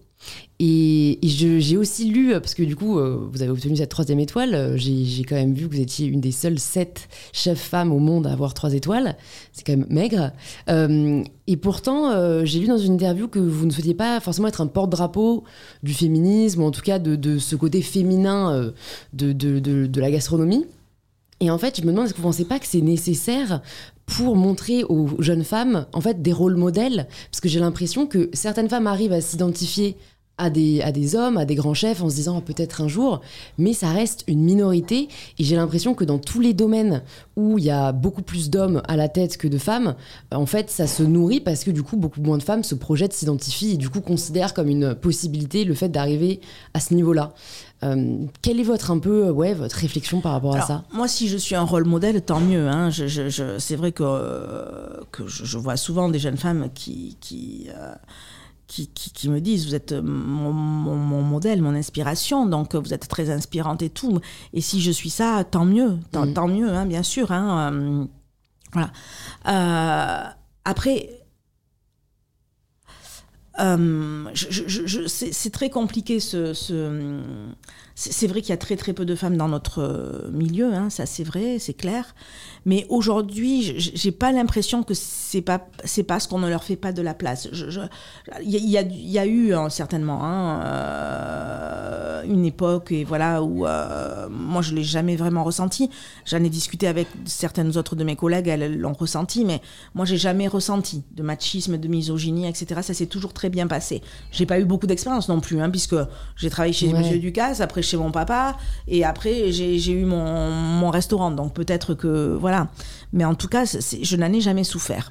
[0.59, 4.55] Et, j'ai aussi lu, parce que du coup, euh, vous avez obtenu cette troisième étoile,
[4.55, 7.99] euh, j'ai quand même vu que vous étiez une des seules sept chefs femmes au
[7.99, 9.17] monde à avoir trois étoiles.
[9.53, 10.33] C'est quand même maigre.
[10.71, 14.61] Euh, et pourtant, j'ai lu dans une interview que vous ne souhaitiez pas forcément être
[14.61, 15.45] un porte-drapeau
[15.83, 18.73] du féminisme, ou en tout cas de, ce côté féminin
[19.13, 20.65] de- de la gastronomie.
[21.41, 23.61] Et en fait, je me demande, est-ce que vous ne pensez pas que c'est nécessaire
[24.07, 27.09] pour montrer aux jeunes femmes, en fait, des rôles modèles.
[27.31, 29.97] Parce que j'ai l'impression que certaines femmes arrivent à s'identifier
[30.39, 33.21] à des, à des hommes, à des grands chefs en se disant peut-être un jour,
[33.59, 37.03] mais ça reste une minorité et j'ai l'impression que dans tous les domaines
[37.37, 39.95] où il y a beaucoup plus d'hommes à la tête que de femmes,
[40.33, 43.15] en fait ça se nourrit parce que du coup beaucoup moins de femmes se projettent,
[43.15, 46.41] s'identifient et du coup considèrent comme une possibilité le fait d'arriver
[46.75, 47.33] à ce niveau-là.
[47.83, 50.85] Euh, quelle est votre un peu ouais votre réflexion par rapport à ça?
[50.95, 52.69] Moi, si je suis un rôle modèle, tant mieux.
[52.69, 52.89] Hein.
[52.89, 57.69] Je, je, c'est vrai que, euh, que je, vois souvent des jeunes femmes qui, qui
[57.77, 57.95] euh,
[58.67, 63.31] qui, qui, me disent vous êtes mon, mon, modèle, mon inspiration, donc vous êtes très
[63.31, 64.21] inspirante et tout.
[64.53, 66.53] Et si je suis ça, tant mieux, tant, mm.
[66.53, 67.31] mieux, hein, bien sûr.
[67.33, 68.05] Hein, euh,
[68.73, 68.91] voilà.
[69.47, 70.31] Euh,
[70.65, 71.11] après,
[73.61, 77.21] euh, c'est très compliqué ce, ce
[77.95, 81.07] c'est vrai qu'il y a très très peu de femmes dans notre milieu, hein, ça
[81.07, 82.15] c'est vrai, c'est clair.
[82.67, 86.93] Mais aujourd'hui, j'ai pas l'impression que c'est pas c'est parce qu'on ne leur fait pas
[86.93, 87.49] de la place.
[88.43, 93.67] Il y, a, y, a, eu hein, certainement hein, euh, une époque et voilà où
[93.67, 95.91] euh, moi je l'ai jamais vraiment ressenti.
[96.25, 99.63] J'en ai discuté avec certaines autres de mes collègues, elles l'ont ressenti, mais
[99.95, 102.81] moi j'ai jamais ressenti de machisme, de misogynie, etc.
[102.83, 104.03] Ça s'est toujours très bien passé.
[104.33, 105.97] J'ai pas eu beaucoup d'expérience non plus, hein, puisque
[106.35, 106.99] j'ai travaillé chez ouais.
[106.99, 108.57] Monsieur Ducasse, après chez mon papa,
[108.89, 111.31] et après j'ai eu mon, mon restaurant.
[111.31, 112.56] Donc peut-être que voilà
[113.13, 115.11] mais en tout cas, je n'en ai jamais souffert.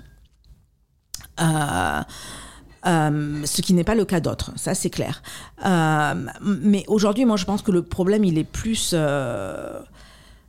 [1.41, 2.01] Euh,
[2.85, 5.23] euh, ce qui n'est pas le cas d'autres, ça c'est clair.
[5.65, 8.93] Euh, mais aujourd'hui, moi je pense que le problème il est plus.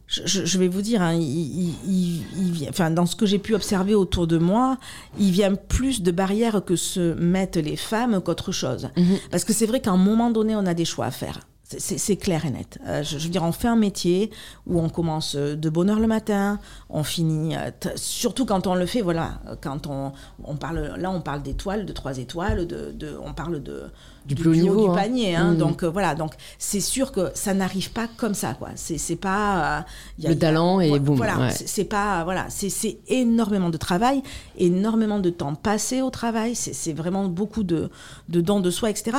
[0.09, 4.39] Je, vais vous dire, hein, il, enfin, dans ce que j'ai pu observer autour de
[4.39, 4.79] moi,
[5.19, 8.89] il vient plus de barrières que se mettent les femmes qu'autre chose.
[8.97, 9.17] Mhm.
[9.33, 11.41] Parce que c'est vrai qu'à un moment donné, on a des choix à faire.
[11.69, 12.79] C'est clair et net.
[12.87, 14.31] Euh, je, veux dire, on fait un métier
[14.69, 18.77] où on commence euh, de bonne heure le matin, on finit, euh, surtout quand on
[18.77, 20.13] le fait, voilà, quand on,
[20.45, 23.83] on parle, là on parle d'étoiles, de trois étoiles, de, de, on parle de,
[24.27, 24.95] du, plus haut niveau du hein.
[24.95, 25.35] panier.
[25.35, 25.57] Hein, mmh.
[25.57, 28.69] Donc voilà, donc c'est sûr que ça n'arrive pas comme ça, quoi.
[28.77, 29.85] C'est pas
[30.21, 31.17] y a, le talent et bon.
[31.17, 34.23] Voilà, c'est pas voilà, c'est énormément de travail,
[34.57, 36.55] énormément de temps passé au travail.
[36.55, 37.91] C'est vraiment beaucoup de,
[38.29, 39.19] de dons de soi, etc.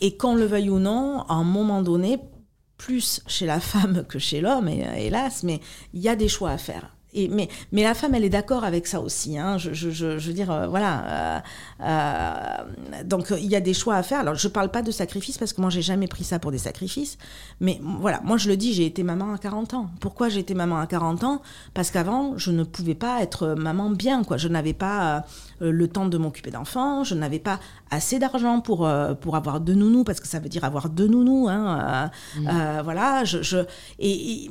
[0.00, 2.18] Et qu'on le veuille ou non, à un moment donné,
[2.76, 5.60] plus chez la femme que chez l'homme, hélas, mais
[5.92, 6.90] il y a des choix à faire.
[7.12, 9.36] Et, mais, la femme, elle est d'accord avec ça aussi.
[9.36, 9.58] Hein.
[9.58, 11.04] Je, veux dire, euh, voilà.
[11.06, 11.40] Euh,
[11.82, 14.20] euh, donc, il y a des choix à faire.
[14.20, 16.52] Alors, je ne parle pas de sacrifice parce que moi, j'ai jamais pris ça pour
[16.52, 17.18] des sacrifices.
[17.60, 19.90] Mais voilà, moi, je le dis, j'ai été maman à 40 ans.
[20.00, 21.42] Pourquoi j'ai été maman à 40 ans?
[21.74, 24.22] Parce qu'avant, je ne pouvais pas être maman bien.
[24.22, 24.36] Quoi.
[24.36, 25.24] Je n'avais pas
[25.60, 27.04] le temps de m'occuper d'enfants.
[27.04, 28.88] Je n'avais pas assez d'argent pour,
[29.20, 31.48] pour avoir deux nounous, parce que ça veut dire avoir deux nounous.
[31.48, 32.10] Hein.
[32.36, 32.48] Mmh.
[32.84, 33.24] voilà.
[33.24, 33.58] Je, je
[33.98, 34.50] et, et,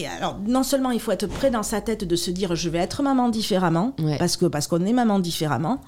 [0.00, 2.68] et, alors, non seulement il faut être prêt dans sa tête de se dire je
[2.68, 5.80] vais être maman différemment, parce que parce qu'on est maman différemment.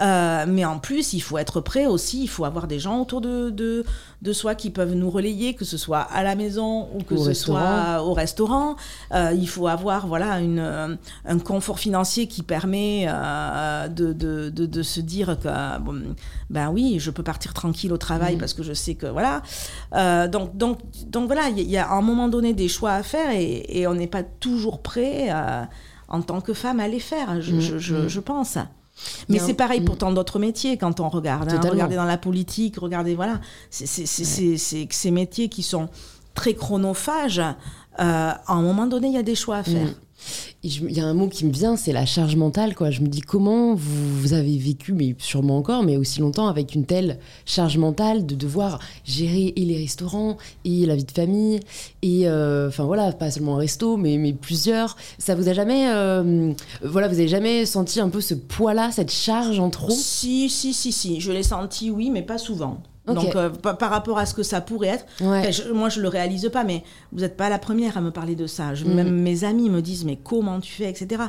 [0.00, 3.20] Euh, mais en plus, il faut être prêt aussi, il faut avoir des gens autour
[3.20, 3.84] de, de,
[4.22, 7.34] de soi qui peuvent nous relayer, que ce soit à la maison ou que ce
[7.34, 8.76] soit au restaurant.
[9.12, 13.06] Euh, il faut avoir voilà, une, euh, un confort financier qui permet
[13.90, 16.14] de, de, de, se dire que, bon,
[16.48, 18.38] ben oui, je peux partir tranquille au travail mmh.
[18.38, 19.42] parce que je sais que, voilà.
[20.28, 23.30] donc, donc, donc voilà, il y, a à un moment donné des choix à faire
[23.30, 25.28] et, et on n'est pas toujours prêt
[26.08, 27.78] en tant que femme à les faire, je, mmh.
[27.78, 28.08] je, mmh.
[28.08, 28.58] je pense.
[29.28, 31.52] Mais c'est pareil pour tant d'autres métiers quand on regarde.
[31.52, 31.60] Hein.
[31.62, 33.40] regardez dans la politique, regardez, voilà.
[33.70, 35.88] C'est ces métiers qui sont
[36.34, 37.42] très chronophages.
[37.98, 39.86] Euh, à un moment donné, il y a des choix à faire.
[39.86, 39.94] Mm.
[40.64, 42.76] Il y a un mot qui me vient, c'est la charge mentale.
[42.76, 42.90] Quoi.
[42.90, 46.86] Je me dis comment vous, avez vécu, mais sûrement encore, mais aussi longtemps, avec une
[46.86, 51.58] telle charge mentale de devoir gérer et les restaurants et la vie de famille
[52.02, 54.96] et euh, enfin voilà, pas seulement un resto, mais, mais plusieurs.
[55.18, 56.52] Ça vous a jamais, euh,
[56.84, 59.90] voilà, vous avez jamais senti un peu ce poids-là, cette charge en trop?
[59.90, 61.20] Si, si, si, si.
[61.20, 62.80] Je l'ai senti, oui, mais pas souvent.
[63.06, 65.06] Donc, euh, par rapport à ce que ça pourrait être,
[65.72, 68.46] moi je le réalise pas, mais vous n'êtes pas la première à me parler de
[68.46, 68.72] ça.
[68.72, 68.94] Mm.
[68.94, 71.24] Même mes amis me disent, mais comment tu fais, etc.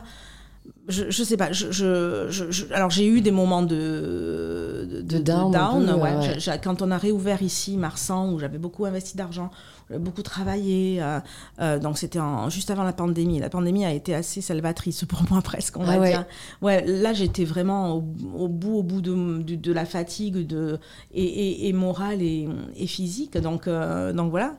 [0.88, 1.52] Je, je sais pas.
[1.52, 5.90] Je, je, alors j'ai eu des moments de, de, down.
[6.00, 6.38] ouais.
[6.64, 9.50] Quand on a réouvert ici Marsan, où j'avais beaucoup investi d'argent,
[9.90, 11.02] beaucoup travaillé.
[11.02, 11.20] Euh,
[11.62, 12.20] euh, donc c'était
[12.50, 13.40] juste avant la pandémie.
[13.40, 16.26] La pandémie a été assez salvatrice pour moi presque, on va ah dire.
[16.62, 18.02] Ouais, là j'étais vraiment au,
[18.48, 20.80] bout, au bout de, de, la fatigue de,
[21.14, 23.38] et, et, morale et, et, physique.
[23.38, 24.56] Donc, euh, donc voilà.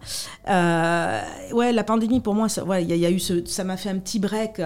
[1.52, 3.90] ouais, la pandémie pour moi, il ouais, y, y, a eu ce, ça m'a fait
[3.90, 4.60] un petit break.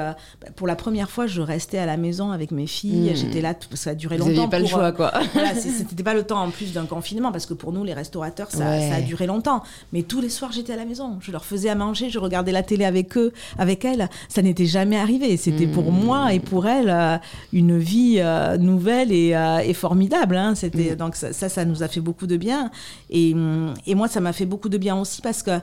[0.57, 3.11] pour la première fois, je, restais à la maison avec mes filles.
[3.11, 3.17] Mm.
[3.17, 4.49] J'étais là, ça a duré Vous longtemps.
[4.49, 5.13] pas le choix, euh, quoi.
[5.33, 8.51] voilà, c'était pas le temps en plus d'un confinement parce que pour nous les restaurateurs
[8.51, 8.89] ça, Ouais.
[8.89, 9.63] ça a duré longtemps.
[9.93, 12.53] Mais tous les soirs j'étais à la maison, je leur faisais à manger, je regardais
[12.53, 14.09] la télé avec eux, avec elles.
[14.29, 15.37] Ça n'était jamais arrivé.
[15.37, 16.05] C'était pour Mm.
[16.05, 17.17] moi et pour elles euh,
[17.53, 20.37] une vie euh, nouvelle et, euh, et formidable.
[20.37, 20.55] hein.
[20.55, 20.97] C'était Mm.
[20.97, 22.71] donc ça, ça, ça nous a fait beaucoup de bien.
[23.11, 25.59] Et, hum, et moi ça m'a fait beaucoup de bien aussi parce que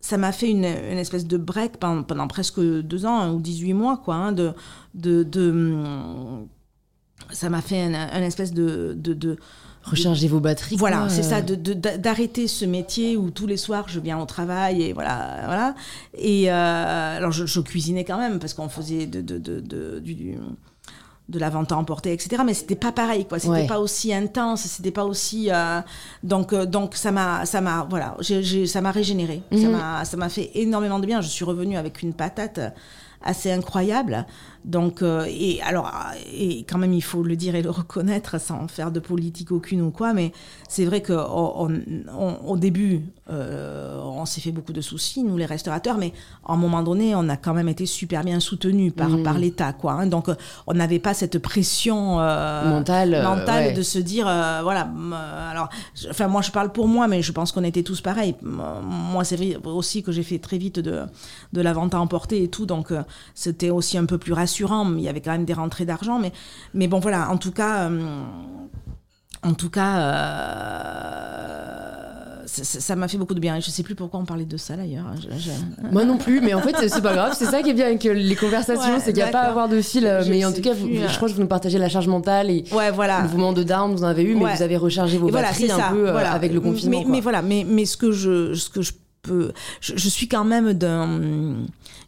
[0.00, 3.72] ça m'a fait une, une espèce de break pendant, pendant presque deux ans ou 18
[3.72, 4.52] mois, quoi, hein, de,
[4.94, 5.74] de, de,
[7.32, 9.36] ça m'a fait un, un espèce de, de, de-
[9.84, 10.76] Recharger vos batteries.
[10.76, 14.18] voilà, c'est ça, de- de- d'a- d'arrêter ce métier où tous les soirs je viens
[14.18, 15.74] au travail et voilà, voilà.
[16.16, 19.98] Et euh, alors je, je cuisinais quand même parce qu'on faisait de, de, de, de-
[20.00, 20.38] du-
[21.30, 22.42] de la vente à emporter, etc.
[22.44, 23.38] Mais c'était pas pareil, quoi.
[23.38, 23.66] C'était Ouais.
[23.66, 25.48] pas aussi intense, c'était pas aussi.
[25.50, 25.80] euh,
[26.22, 29.42] donc, euh, donc ça m'a, ça m'a, voilà, j'ai- j'ai- ça m'a régénéré.
[29.50, 29.74] Mhm.
[30.04, 31.20] ça m'a fait énormément de bien.
[31.22, 32.60] Je suis revenue avec une patate
[33.22, 34.26] assez incroyable.
[34.64, 38.40] Donc, euh, et alors, euh, et quand même, il faut le dire et le reconnaître
[38.40, 40.32] sans faire de politique aucune ou quoi, mais
[40.68, 41.68] c'est vrai qu'au
[42.46, 46.12] au début, euh, on s'est fait beaucoup de soucis, nous les restaurateurs, mais
[46.46, 49.22] à un moment donné, on a quand même été super bien soutenus par, Mhm.
[49.22, 49.92] par l'État, quoi.
[49.92, 50.06] hein.
[50.06, 50.28] donc,
[50.66, 53.72] on n'avait pas cette pression euh, Mentale, mentale ouais.
[53.74, 54.88] de se dire, voilà,
[55.50, 55.68] alors,
[56.10, 58.34] enfin, moi, je parle pour moi, mais je pense qu'on était tous pareils.
[58.42, 61.02] Moi, c'est vrai aussi que j'ai fait très vite de,
[61.52, 62.92] de la vente à emporter et tout, donc
[63.34, 64.53] c'était aussi un peu plus rassurant.
[64.62, 66.32] Mais Il y avait quand même des rentrées d'argent, mais,
[66.74, 68.00] mais bon, voilà, en tout cas, euh,
[69.42, 71.44] en tout cas, euh,
[72.46, 73.56] ça- m'a fait beaucoup de bien.
[73.56, 75.06] Et je sais plus pourquoi on parlait de ça d'ailleurs.
[75.38, 75.50] Je-
[75.90, 77.34] Moi non plus, mais en fait, c'est- pas grave.
[77.36, 79.40] C'est ça qui est bien avec euh, les conversations, Ouais, c'est qu'il n'y a pas
[79.40, 80.02] à avoir de fil.
[80.24, 81.06] Je Mais en tout cas, vous- je euh.
[81.16, 83.18] crois que vous nous partagez la charge mentale et Ouais, voilà.
[83.18, 84.56] le mouvement de down, vous en avez eu, mais Ouais.
[84.56, 86.32] vous avez rechargé vos voilà, batteries un peu voilà.
[86.32, 87.02] avec le confinement.
[87.06, 88.92] Mais voilà, mais, mais ce que je, ce que je
[89.26, 91.56] je, je suis quand même d'un,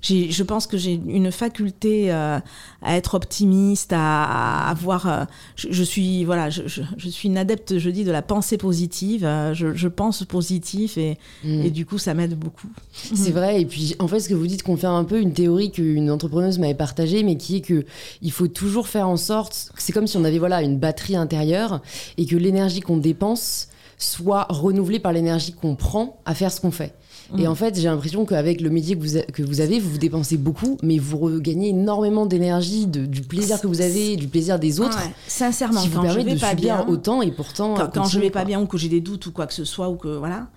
[0.02, 2.38] je pense que j'ai une faculté euh,
[2.82, 5.24] à être optimiste, à, avoir, euh,
[5.56, 9.24] je, je suis, voilà, je, suis une adepte, je dis, de la pensée positive.
[9.24, 11.62] euh, je, pense positif et, Mm.
[11.62, 12.68] et du coup, ça m'aide beaucoup.
[12.92, 15.70] C'est vrai, et puis en fait, ce que vous dites confirme un peu une théorie
[15.70, 17.84] qu'une entrepreneuse m'avait partagée, mais qui est que
[18.22, 21.80] il faut toujours faire en sorte, c'est comme si on avait voilà une batterie intérieure
[22.18, 26.70] et que l'énergie qu'on dépense soit renouvelée par l'énergie qu'on prend à faire ce qu'on
[26.70, 26.94] fait.
[27.36, 27.48] Et Mm.
[27.50, 29.98] en fait, j'ai l'impression qu'avec le métier que vous, a- que vous avez, vous vous
[29.98, 34.78] dépensez beaucoup, mais vous regagnez énormément d'énergie, du plaisir que vous avez, du plaisir des
[34.80, 37.32] autres, Ouais, sincèrement, qui vous quand je permet vais de pas subir bien, autant et
[37.32, 37.74] pourtant.
[37.74, 38.46] quand, quand je vais pas quoi.
[38.46, 40.48] bien ou que j'ai des doutes ou quoi que ce soit ou que voilà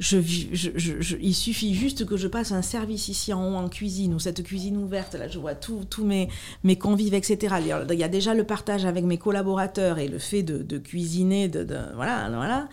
[0.00, 3.54] je, je, je- je- il suffit juste que je passe un service ici en haut
[3.54, 6.28] en cuisine ou cette cuisine ouverte là je vois tous mes
[6.64, 10.00] mes convives etc il y, a, il y a déjà le partage avec mes collaborateurs
[10.00, 12.68] et le fait de, de cuisiner de, de- voilà voilà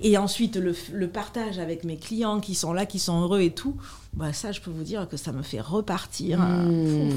[0.00, 3.50] et ensuite le, le partage avec mes clients qui sont là qui sont heureux et
[3.52, 3.76] tout
[4.14, 6.64] bah ça je peux vous dire que ça me fait repartir hein.
[6.64, 7.10] Mmh.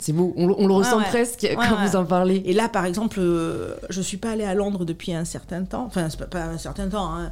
[0.00, 1.04] C'est beau, on, le- on le ressent ouais.
[1.04, 2.42] presque Ouais, quand vous en parlez.
[2.44, 5.84] Et là, par exemple, euh, je suis pas allée à Londres depuis un certain temps.
[5.84, 7.14] Enfin, pas, pas un certain temps.
[7.14, 7.30] Hein.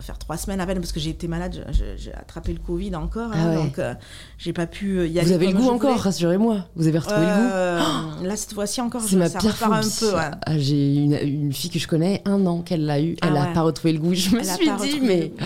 [0.00, 1.64] Faire trois semaines à peine parce que j'ai été malade.
[1.96, 3.30] J'ai attrapé le Covid encore.
[3.32, 3.54] hein, Ah ouais.
[3.56, 3.94] Donc, euh,
[4.38, 5.28] j'ai pas pu euh, y aller.
[5.28, 6.66] Vous avez le goût encore, rassurez-moi.
[6.76, 7.50] Vous avez retrouvé le goût.
[7.54, 7.80] Euh,
[8.22, 10.14] Là, cette fois-ci encore, C'est je, ma ça pire repart un peu.
[10.16, 10.30] ouais.
[10.46, 13.34] Ah, J'ai une, une fille que je connais, un an qu'elle l'a eu, Ah elle
[13.34, 13.52] ouais.
[13.52, 14.14] pas retrouvé le goût.
[14.14, 15.44] Je me Elle a suis dit, mais oh,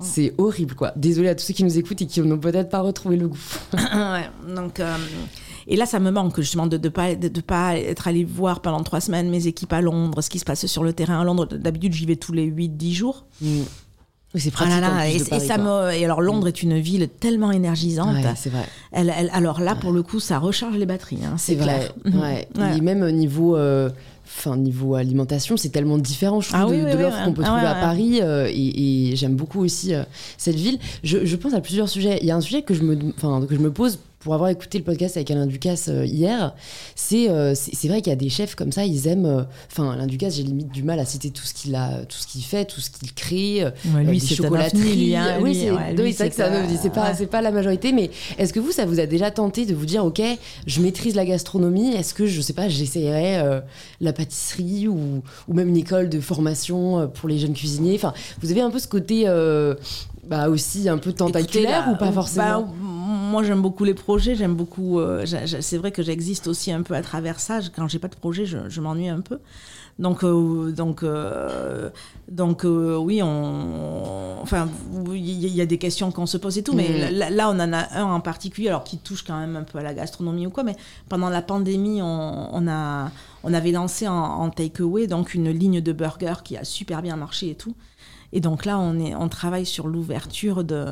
[0.00, 0.92] c'est horrible quoi.
[0.96, 3.38] Désolée à tous ceux qui nous écoutent et qui n'ont peut-être pas retrouvé le goût.
[3.74, 4.96] Ouais, donc, euh,
[5.66, 8.60] et là, ça me manque justement de ne pas, de, de pas être allé voir
[8.60, 11.24] pendant trois semaines mes équipes à Londres, ce qui se passe sur le terrain à
[11.24, 11.46] Londres.
[11.46, 13.24] D'habitude, j'y vais tous les 8-10 jours.
[13.40, 13.60] Mm.
[14.34, 14.74] Oui, c'est Ah pratique.
[14.74, 15.86] là là, et, de et Paris, ça quoi.
[15.86, 18.14] me, et alors Londres est une ville tellement énergisante.
[18.16, 18.64] Ouais, c'est vrai.
[18.90, 21.20] Elle, elle- alors là, pour le coup, ça recharge les batteries.
[21.24, 21.88] hein, C'est vrai.
[22.04, 22.48] Ouais.
[22.76, 23.90] Et même au niveau, euh,
[24.26, 27.24] enfin niveau alimentation, c'est tellement différent, je trouve, Ah oui, de, oui, de oui, l'offre
[27.24, 27.74] qu'on peut Ah trouver à.
[27.76, 28.18] Paris.
[28.22, 30.02] euh, et et j'aime beaucoup aussi euh,
[30.36, 30.80] cette ville.
[31.04, 32.18] Je, je pense à plusieurs sujets.
[32.20, 34.78] Il y a un sujet que je me, que je me pose pour avoir écouté
[34.78, 36.54] le podcast avec Alain Ducasse euh, hier.
[36.96, 39.26] C'est, euh, c'est c'est vrai qu'il y a des chefs comme ça, ils aiment.
[39.26, 42.16] euh, Enfin, Alain Ducasse, j'ai limite du mal à citer tout ce qu'il a, tout
[42.16, 43.64] ce qu'il fait, tout ce qu'il crée.
[43.94, 44.34] Ouais, lui, c'est
[44.74, 46.78] lui, hein, oui, c'est ouais, oui, vrai que ovni.
[46.80, 47.26] C'est pas, ouais.
[47.26, 50.04] pas la majorité, mais est-ce que vous, ça vous a déjà tenté de vous dire,
[50.04, 50.22] ok,
[50.66, 53.60] je maîtrise la gastronomie, est-ce que je sais pas, j'essayerais euh,
[54.00, 57.96] la pâtisserie ou, ou même une école de formation pour les jeunes cuisiniers?
[57.96, 59.74] Enfin, vous avez un peu ce côté, euh,
[60.28, 63.94] bah aussi un peu tentaculaire Écoutez, là, ou pas forcément bah, Moi, j'aime beaucoup les
[63.94, 64.34] projets.
[64.34, 65.00] J'aime beaucoup.
[65.00, 65.24] euh,
[65.60, 67.60] c'est vrai que j'existe aussi un peu à travers ça.
[67.60, 69.38] Je- Quand j'ai pas de projet, je, je m'ennuie un peu.
[70.00, 71.88] Donc, euh, donc, euh,
[72.28, 74.38] donc, oui, on.
[74.42, 74.68] Enfin,
[75.12, 77.14] il y, a des questions qu'on se pose et tout, mais Mm.
[77.14, 79.78] là, là, on en a un en particulier, alors qui touche quand même un peu
[79.78, 80.64] à la gastronomie ou quoi.
[80.64, 80.76] Mais
[81.08, 83.10] pendant la pandémie, on, on a,
[83.44, 87.16] on avait lancé en, en takeaway donc une ligne de burgers qui a super bien
[87.16, 87.74] marché et tout.
[88.36, 90.84] Et donc là, on, est, on travaille sur l'ouverture de.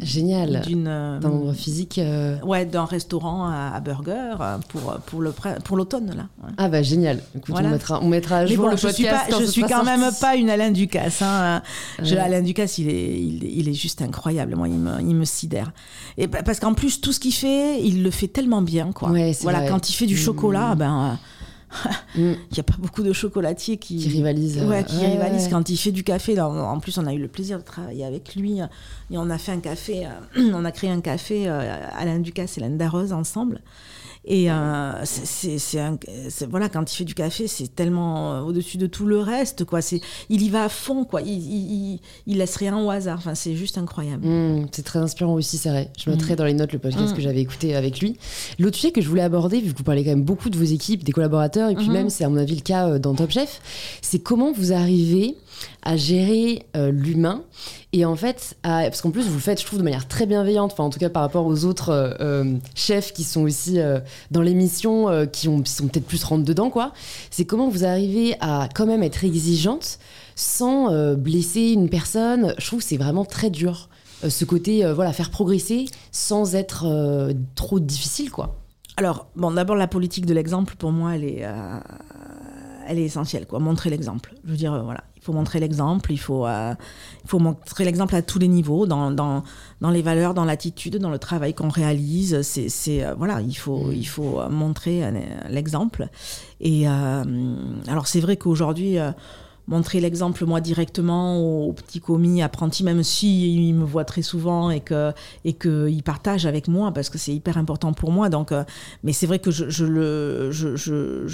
[0.00, 0.62] Génial.
[0.66, 0.84] D'une.
[0.84, 1.98] D'un endroit physique.
[1.98, 5.32] euh, Ouais, d'un restaurant à, à burger euh, pour, pour, le,
[5.62, 6.22] pour l'automne, là.
[6.42, 6.54] ouais.
[6.56, 7.20] Ah bah génial.
[7.36, 7.68] Écoute, Voilà.
[7.68, 9.62] on, mettra, on mettra à jour bon, le je suis, podcast pas, quand je suis
[9.62, 11.20] quand même pas une Alain Ducasse.
[11.20, 11.62] Hein.
[12.02, 12.20] Je- Ouais.
[12.22, 14.56] Alain Ducasse, il est, il, il est juste incroyable.
[14.56, 15.72] Moi, il me, il me sidère.
[16.16, 18.90] Et pa- parce qu'en plus, tout ce qu'il fait, il le fait tellement bien.
[18.92, 19.10] Quoi.
[19.10, 19.68] Ouais, voilà, vrai.
[19.68, 20.18] quand il fait du Mm.
[20.18, 21.18] chocolat, ben.
[22.16, 22.22] il
[22.52, 24.58] n'y a pas beaucoup de chocolatiers qui, Qui rivalisent.
[24.62, 25.50] Ouais, qui ouais, rivalisent ouais.
[25.50, 26.34] quand il fait du café.
[26.34, 28.60] Là, on- en plus, on a eu le plaisir de travailler avec lui.
[28.60, 28.66] euh,
[29.10, 32.58] Et on a fait un café, euh, on a créé un café, euh, Alain Ducasse
[32.58, 33.60] et Alain Darroze ensemble.
[34.26, 39.06] Et euh, c'est- voilà, quand il fait du café, c'est tellement euh, au-dessus de tout
[39.06, 39.80] le reste, quoi.
[39.80, 41.22] C'est, il y va à fond, quoi.
[41.22, 43.18] Il, il, laisse rien au hasard.
[43.18, 44.26] Enfin, c'est juste incroyable.
[44.26, 45.90] Mm, c'est très inspirant aussi, c'est vrai.
[45.98, 47.14] Je mettrai dans les notes le podcast Mm.
[47.16, 48.16] que j'avais écouté avec lui.
[48.58, 50.64] L'autre sujet que je voulais aborder, vu que vous parlez quand même beaucoup de vos
[50.64, 53.30] équipes, des collaborateurs, et puis même, c'est à mon avis le cas euh, dans Top
[53.30, 53.60] Chef,
[54.02, 55.36] c'est comment vous arrivez
[55.82, 57.42] à gérer euh, l'humain
[57.92, 60.26] et en fait, à- parce qu'en plus vous le faites, je trouve, de manière très
[60.26, 63.78] bienveillante, enfin en tout cas par rapport aux autres euh, euh, chefs qui sont aussi
[64.30, 66.92] dans l'émission, qui, ont, qui sont peut-être plus rentre dedans, quoi.
[67.30, 69.98] C'est comment vous arrivez à quand même être exigeante
[70.34, 72.54] sans blesser une personne.
[72.58, 73.88] Je trouve que c'est vraiment très dur.
[74.28, 76.86] Ce côté, voilà, faire progresser sans être
[77.54, 78.56] trop difficile, quoi.
[78.96, 81.46] Alors, bon, d'abord, la politique de l'exemple, pour moi, elle est,
[82.86, 83.58] elle est essentielle, quoi.
[83.58, 84.34] Montrer l'exemple.
[84.44, 86.72] Je veux dire, voilà, il faut montrer l'exemple, il faut, euh,
[87.24, 89.42] il faut montrer l'exemple à tous les niveaux, dans, dans,
[89.80, 92.42] dans les valeurs, dans l'attitude, dans le travail qu'on réalise.
[92.42, 95.10] C'est, c'est, euh, voilà, il faut, il faut montrer euh,
[95.50, 96.08] l'exemple.
[96.60, 98.96] Et alors, c'est vrai qu'aujourd'hui,
[99.68, 104.70] montrer l'exemple moi directement aux, petits commis apprentis même si ils me voient très souvent
[104.70, 105.12] et que
[105.44, 108.28] et que ils partagent avec moi parce que c'est hyper important pour moi.
[108.28, 108.64] Donc euh,
[109.04, 111.26] mais c'est vrai que je, je le je, je,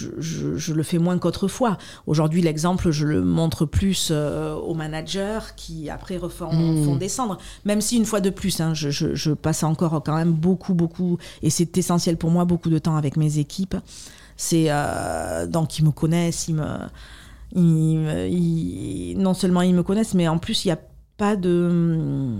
[0.57, 1.79] je, le fais moins qu'autrefois.
[2.07, 6.85] Aujourd'hui l'exemple je le montre plus euh, aux managers qui après refont Mm.
[6.85, 7.39] font descendre.
[7.65, 10.75] Même si une fois de plus hein, je, je, je passe encore quand même beaucoup
[10.75, 13.77] beaucoup et c'est essentiel pour moi beaucoup de temps avec mes équipes.
[14.37, 16.67] C'est euh, donc ils me connaissent ils me
[17.55, 20.81] ils, ils- non seulement ils me connaissent, mais en plus, il n'y a
[21.17, 22.39] pas de.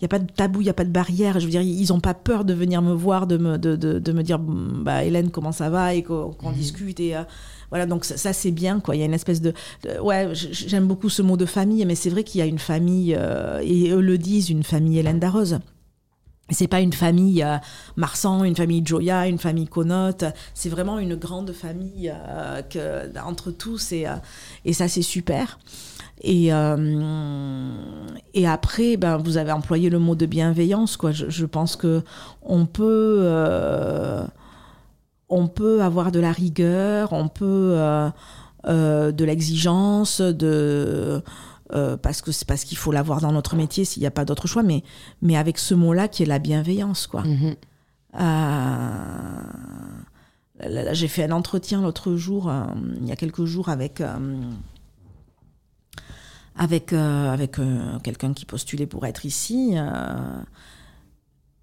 [0.00, 1.38] Il n'y a pas de tabou, il n'y a pas de barrière.
[1.38, 3.98] Je veux dire, ils n'ont pas peur de venir me voir, de me, de, de,
[4.00, 6.98] de me dire bah, Hélène, comment ça va et qu'on qu'on discute.
[7.00, 7.22] Et, euh,
[7.70, 8.80] voilà, donc ça, ça, c'est bien.
[8.80, 8.96] Quoi.
[8.96, 9.52] Il y a une espèce de.
[9.84, 12.58] de- ouais, j'aime beaucoup ce mot de famille, mais c'est vrai qu'il y a une
[12.58, 15.58] famille, euh, et eux le disent, une famille Hélène Darroze.
[16.50, 17.56] C'est pas une famille euh,
[17.96, 20.24] Marsan, une famille Joya, une famille Conote.
[20.52, 24.16] C'est vraiment une grande famille euh, entre tous et, euh,
[24.66, 25.58] et ça c'est super.
[26.22, 26.52] Et,
[28.46, 30.96] après, ben, vous avez employé le mot de bienveillance.
[30.96, 31.12] Quoi.
[31.12, 32.02] Je, je pense que
[32.42, 33.28] on peut,
[35.28, 37.76] on peut avoir de la rigueur, on peut
[38.64, 41.20] de l'exigence, de
[41.72, 44.24] euh, parce que c'est parce qu'il faut l'avoir dans notre métier s'il n'y a pas
[44.24, 44.82] d'autre choix, mais,
[45.22, 47.22] mais avec ce mot-là qui est la bienveillance, quoi.
[47.22, 47.56] Mhm.
[48.20, 49.42] Euh,
[50.92, 52.64] J'ai fait un entretien l'autre jour, euh,
[53.00, 54.02] il y a quelques jours, avec,
[56.56, 57.60] avec, avec
[58.02, 59.74] quelqu'un qui postulait pour être ici.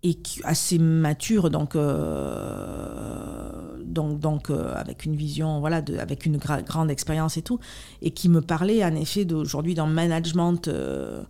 [0.03, 3.51] Et assez mature, donc, euh,
[3.85, 7.59] donc, donc euh, avec une vision, voilà, de, avec une gra- grande expérience et tout,
[8.01, 11.23] et qui me parlait en effet d'aujourd'hui dans le management euh,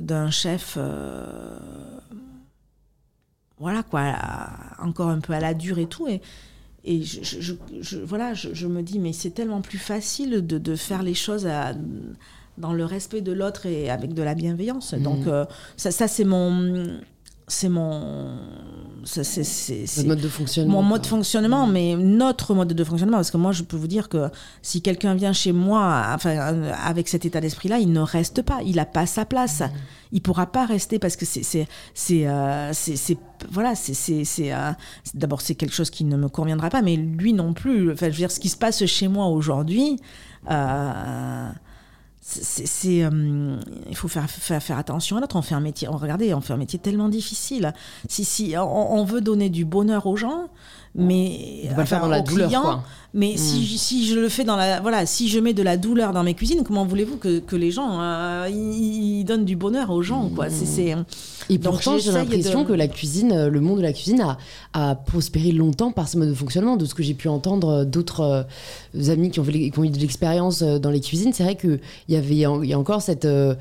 [0.00, 0.78] d'un chef
[3.58, 6.08] voilà quoi, à- encore un peu à la dure et tout.
[6.08, 6.20] Et,
[6.84, 10.46] et je, je- je- je- voilà, je, je me dis, mais c'est tellement plus facile
[10.46, 11.72] de, de faire les choses à-
[12.58, 14.94] dans le respect de l'autre et avec de la bienveillance.
[14.94, 15.44] Donc, euh,
[15.76, 16.98] ça, ça c'est mon.
[17.46, 18.38] C'est mon.
[19.04, 20.72] c'est- mode de fonctionnement.
[20.80, 23.18] mon mode de fonctionnement, mais notre mode de fonctionnement.
[23.18, 24.30] Parce que moi, je peux vous dire que
[24.62, 28.60] si quelqu'un vient chez moi enfin, euh, avec cet état d'esprit-là, il ne reste pas.
[28.64, 29.62] Il n'a pas sa place.
[30.12, 31.42] Il pourra pas rester parce que c'est.
[31.42, 32.72] c'est, c'est, euh,
[33.50, 33.94] voilà, c'est.
[33.94, 34.70] c'est, c'est, euh,
[35.12, 37.92] D'abord, c'est quelque chose qui ne me conviendra pas, mais lui non plus.
[37.92, 40.00] Enfin, je veux dire, ce qui se passe chez moi aujourd'hui.
[40.50, 41.50] euh,
[42.86, 45.36] euh, il faut faire, faire, attention à l'autre.
[45.36, 47.72] On fait un métier, on, regardez, on fait un métier tellement difficile.
[48.08, 50.48] Si, si, on veut donner du bonheur aux gens,
[50.94, 52.82] mais On peut pas le faire dans la douleur, quoi.
[53.16, 55.76] Mais si, je- si je le fais dans la, voilà, si je mets de la
[55.76, 59.90] douleur dans mes cuisines, comment voulez-vous que, que les gens, euh, ils, donnent du bonheur
[59.90, 60.96] aux gens, quoi C'est, c'est,
[61.48, 64.20] Et Donc, pourtant, j'ai l'impression de- que la cuisine, euh, le monde de la cuisine
[64.20, 64.36] a,
[64.72, 66.76] a prospéré longtemps par ce mode de fonctionnement.
[66.76, 68.46] De ce que j'ai pu entendre euh, d'autres
[68.96, 71.44] euh, amis qui ont, fait, qui ont eu de l'expérience euh, dans les cuisines, c'est
[71.44, 71.78] vrai qu'il
[72.08, 73.26] y avait il y a encore cette.
[73.26, 73.54] euh,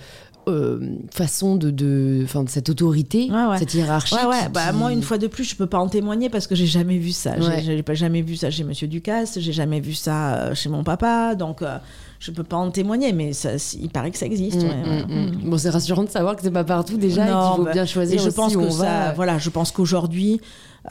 [0.47, 0.79] euh,
[1.11, 3.57] façon de, de, enfin, de cette autorité, Ouais, ouais.
[3.59, 4.15] cette hiérarchie.
[4.15, 4.45] Ouais, ouais.
[4.45, 6.65] qui- Bah, moi, une fois de plus, je peux pas en témoigner parce que j'ai
[6.65, 7.31] jamais vu ça.
[7.61, 10.83] J'ai- pas jamais vu ça chez Monsieur Ducasse, j'ai jamais vu ça euh, chez mon
[10.83, 11.77] papa, donc euh,
[12.19, 14.63] je peux pas en témoigger, mais ça, il paraît que ça existe.
[14.63, 15.49] Mm, mm, mm.
[15.49, 17.71] Bon, c'est rassurant de savoir que c'est pas partout déjà et Non, qu'il faut bah,
[17.73, 19.11] bien choisir Et je aussi pense que ça, va.
[19.13, 20.39] voilà, je pense qu'aujourd'hui,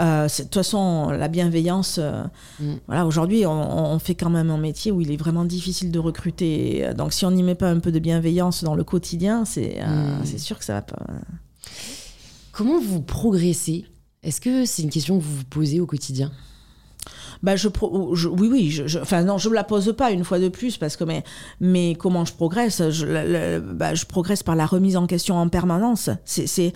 [0.00, 2.22] euh, de toute façon, la bienveillance, euh,
[2.60, 2.74] Mm.
[2.86, 5.98] voilà, aujourd'hui, on, on fait quand même un métier où il est vraiment difficile de
[5.98, 6.92] recruter.
[6.96, 10.18] Donc, si on n'y met pas un peu de bienveillance dans le quotidien, c'est euh,
[10.20, 10.24] Mm.
[10.24, 11.04] c'est sûr que ça va pas.
[12.52, 13.86] Comment vous progressez?
[14.22, 16.30] Est-ce que c'est une question que vous vous posez au quotidien?
[17.42, 20.12] Bah, je, pro- je- oui, oui, je, je- enfin non, je me la pose pas
[20.12, 21.24] une fois de plus parce que mais,
[21.60, 22.90] mais comment je progresse?
[22.90, 26.08] Je, bah, je progresse par la remise en question en permanence.
[26.24, 26.72] C'est c'est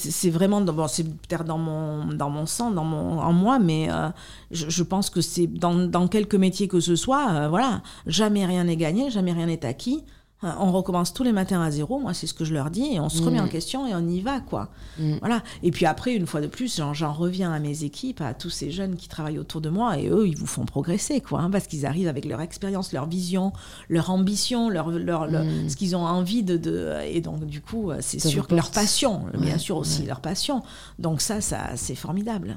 [0.00, 3.58] c'est vraiment dans, bon, c'est peut-être dans mon dans mon sang, dans mon en moi,
[3.60, 4.08] mais euh,
[4.50, 8.44] je, je pense que c'est dans dans quelque métier que ce soit, euh, voilà, jamais
[8.46, 10.02] rien n'est gagné, jamais rien n'est acquis.
[10.42, 12.94] Euh, On recommence tous les matins à zéro, moi c'est ce que je leur dis,
[12.94, 13.44] et on se remet Mm.
[13.44, 14.70] en question et on y va, quoi.
[14.98, 15.16] Mm.
[15.20, 15.42] Voilà.
[15.62, 18.70] Et puis après, une fois de plus, j'en- reviens à mes équipes, à tous ces
[18.70, 21.66] jeunes qui travaillent autour de moi, et eux, ils vous font progresser, quoi, hein, parce
[21.66, 23.52] qu'ils arrivent avec leur expérience, leur vision,
[23.90, 25.68] leur ambition, leur, leur, leur- Mm.
[25.68, 28.70] ce qu'ils ont envie de, de- Et donc, du coup, euh, c'est sûr que leur
[28.70, 30.06] passion, bien sûr aussi ouais.
[30.08, 30.62] leur passion.
[30.98, 32.56] Donc ça, ça c'est formidable.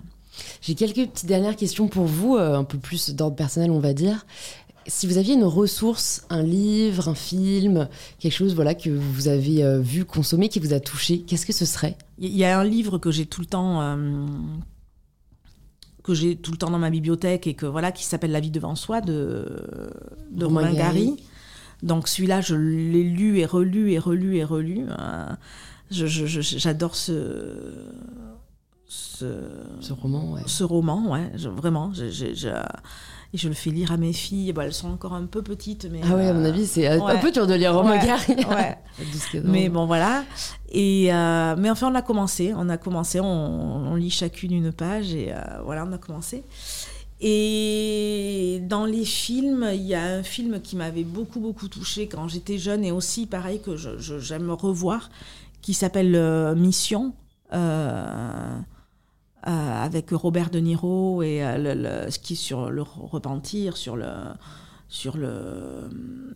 [0.62, 3.94] J'ai quelques petites dernières questions pour vous, euh, un peu plus d'ordre personnel, on va
[3.94, 4.26] dire.
[4.88, 7.88] Si vous aviez une ressource, un livre, un film,
[8.20, 11.54] quelque chose voilà que vous avez euh, vu, consommé, qui vous a touché, qu'est-ce que
[11.54, 11.98] ce serait?
[12.20, 13.82] Il y a un livre que j'ai tout le temps.
[13.82, 14.26] euh,
[16.04, 18.52] que j'ai tout le temps dans ma bibliothèque et que voilà qui s'appelle La vie
[18.52, 19.46] devant soi de,
[20.32, 21.06] de Romain Gary.
[21.06, 21.24] Gary.
[21.82, 24.86] Donc celui-là, je l'ai lu et relu et relu et relu.
[24.90, 25.30] euh,
[25.92, 27.14] J'adore ce,
[28.86, 29.26] ce,
[29.80, 30.42] Ce roman, ouais.
[30.46, 31.94] ce roman, ouais, je- vraiment.
[31.94, 32.48] je- je- je-
[33.34, 34.54] et je le fais lire à mes filles.
[34.54, 36.02] Bon, elles sont encore un peu petites, mais.
[36.04, 38.46] Ah ouais, à mon euh, avis, c'est un peu dur de lire Romain Ouais, ouais.
[38.46, 39.04] À
[39.36, 39.42] 12-15 ans.
[39.46, 40.24] Mais bon, voilà.
[40.72, 42.54] Et euh, mais enfin, on a commencé.
[42.56, 43.20] On a commencé.
[43.20, 46.44] On, on lit chacune une page et euh, voilà, on a commencé.
[47.22, 52.28] Et dans les films, il y a un film qui m'avait beaucoup, beaucoup touché quand
[52.28, 55.10] j'étais jeune et aussi, pareil, que j'aime revoir,
[55.62, 57.14] qui s'appelle Mission.
[57.54, 58.58] euh,
[59.48, 61.74] euh, avec Robert De Niro et euh, le,
[62.06, 64.08] le- ce qui est sur le repentir, sur le,
[64.88, 65.90] sur le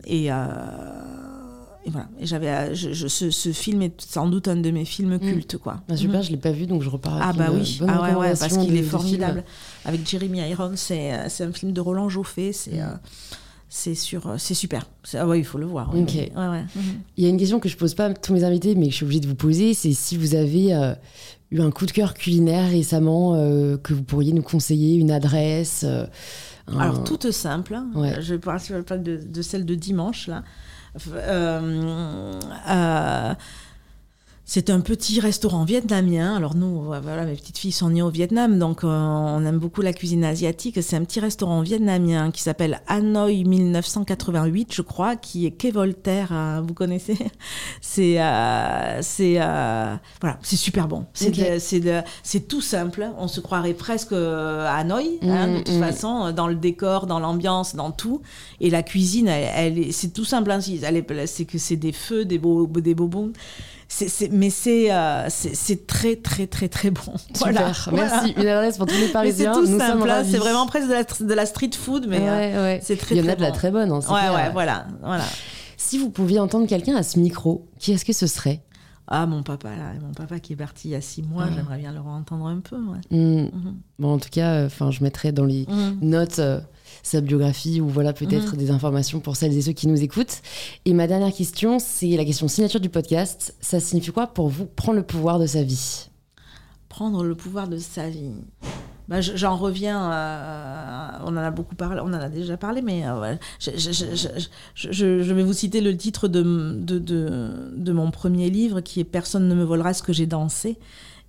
[0.06, 0.36] et, euh,
[1.86, 2.08] et voilà.
[2.20, 5.58] Et j'avais, je, je- ce, ce film est sans doute un de mes films cultes,
[5.58, 5.82] quoi.
[5.90, 8.16] Ah, super, je l'ai pas vu, donc je repars avec Ah bah oui, ah ouais,
[8.16, 9.44] ouais, parce qu'il est formidable.
[9.86, 12.80] Avec Jeremy Irons, c'est c'est un film de Roland Joffé, c'est Mm.
[12.82, 12.96] euh,
[13.70, 14.86] c'est sur, euh, c'est super.
[15.04, 15.90] C'est- Ah ouais, il faut le voir.
[15.96, 16.14] Ok.
[16.16, 16.64] Ouais, ouais.
[16.76, 16.82] Mhm.
[17.18, 18.92] Il y a une question que je pose pas à tous mes invités, mais que
[18.92, 20.94] je suis obligée de vous poser, c'est si vous avez euh,
[21.52, 25.84] eu un coup de cœur culinaire récemment euh, que vous pourriez nous conseiller, une adresse.
[25.86, 26.06] euh,
[26.68, 27.76] un- Alors, toute simple.
[27.76, 27.88] hein.
[27.96, 28.22] Ouais.
[28.22, 30.44] Je parle, je parle de, de celle de dimanche, là.
[34.48, 36.36] Euh, euh, c'est un petit restaurant vietnamien.
[36.36, 39.82] Alors nous, voilà, mes petites filles sont nées au Vietnam, donc euh, on aime beaucoup
[39.82, 40.82] la cuisine asiatique.
[40.82, 46.32] C'est un petit restaurant vietnamien qui s'appelle Hanoi 1988, je crois, qui est quai Voltaire.
[46.32, 47.18] hein, vous connaissez?
[47.82, 51.06] C'est euh, c'est euh, voilà, c'est super bon.
[51.14, 53.08] C'est de- de- tout simple.
[53.18, 55.80] On se croirait presque euh, à Hanoï, hein, de Mm, toute mm.
[55.80, 58.22] façon, dans le décor, dans l'ambiance, dans tout.
[58.62, 60.52] Et la cuisine, elle, elle est- c'est tout simple.
[60.52, 63.32] hein, si- elle est- c'est que c'est des feux, des, beaux, des bonbons.
[63.90, 67.02] C'est- mais c'est euh, c'est c'est très, très, très, très bon.
[67.34, 67.86] Super, Voilà, merci.
[67.90, 68.34] voilà.
[68.38, 69.54] Une adresse pour tous les Mais c'est Parisiens.
[69.54, 70.10] tout nous simple.
[70.10, 70.24] hein.
[70.30, 72.80] C'est vraiment presque de la, de la street food, mais euh, ouais, ouais.
[72.84, 73.90] c'est très, Il y en a de la très bonne.
[73.92, 74.34] hein, ouais, clair.
[74.34, 75.24] ouais, voilà, voilà.
[75.78, 78.62] Si vous pouviez entendre quelqu'un à ce micro, qui est-ce que ce serait?
[79.08, 81.52] Ah, mon papa, là, mon papa qui est parti il y a six mois, Ah.
[81.56, 82.76] j'aimerais bien le entendre un peu.
[82.76, 83.00] Ouais.
[83.10, 83.76] Hmm, Mhm.
[84.00, 86.00] Bon, en tout cas, enfin, je mettrai dans les Mhm.
[86.02, 86.60] notes euh,
[87.08, 88.58] sa biographie ou voilà peut-être Mhm.
[88.60, 90.42] des informations pour celles et ceux qui nous écoutent.
[90.86, 93.56] Et ma dernière question, c'est la question signature du podcast.
[93.62, 96.10] Ça signifie quoi pour vous prendre le pouvoir de sa vie?
[96.90, 98.32] Prendre le pouvoir de sa vie.
[99.08, 102.82] Bah, je- J'en reviens, euh, on en a beaucoup parlé, on en a déjà parlé,
[102.82, 104.16] mais euh, ouais, je, je- je-
[104.76, 106.44] je- je- je vais vous citer le titre de,
[106.78, 110.26] de, de, de mon premier livre qui est Personne ne me volera ce que j'ai
[110.26, 110.78] dansé.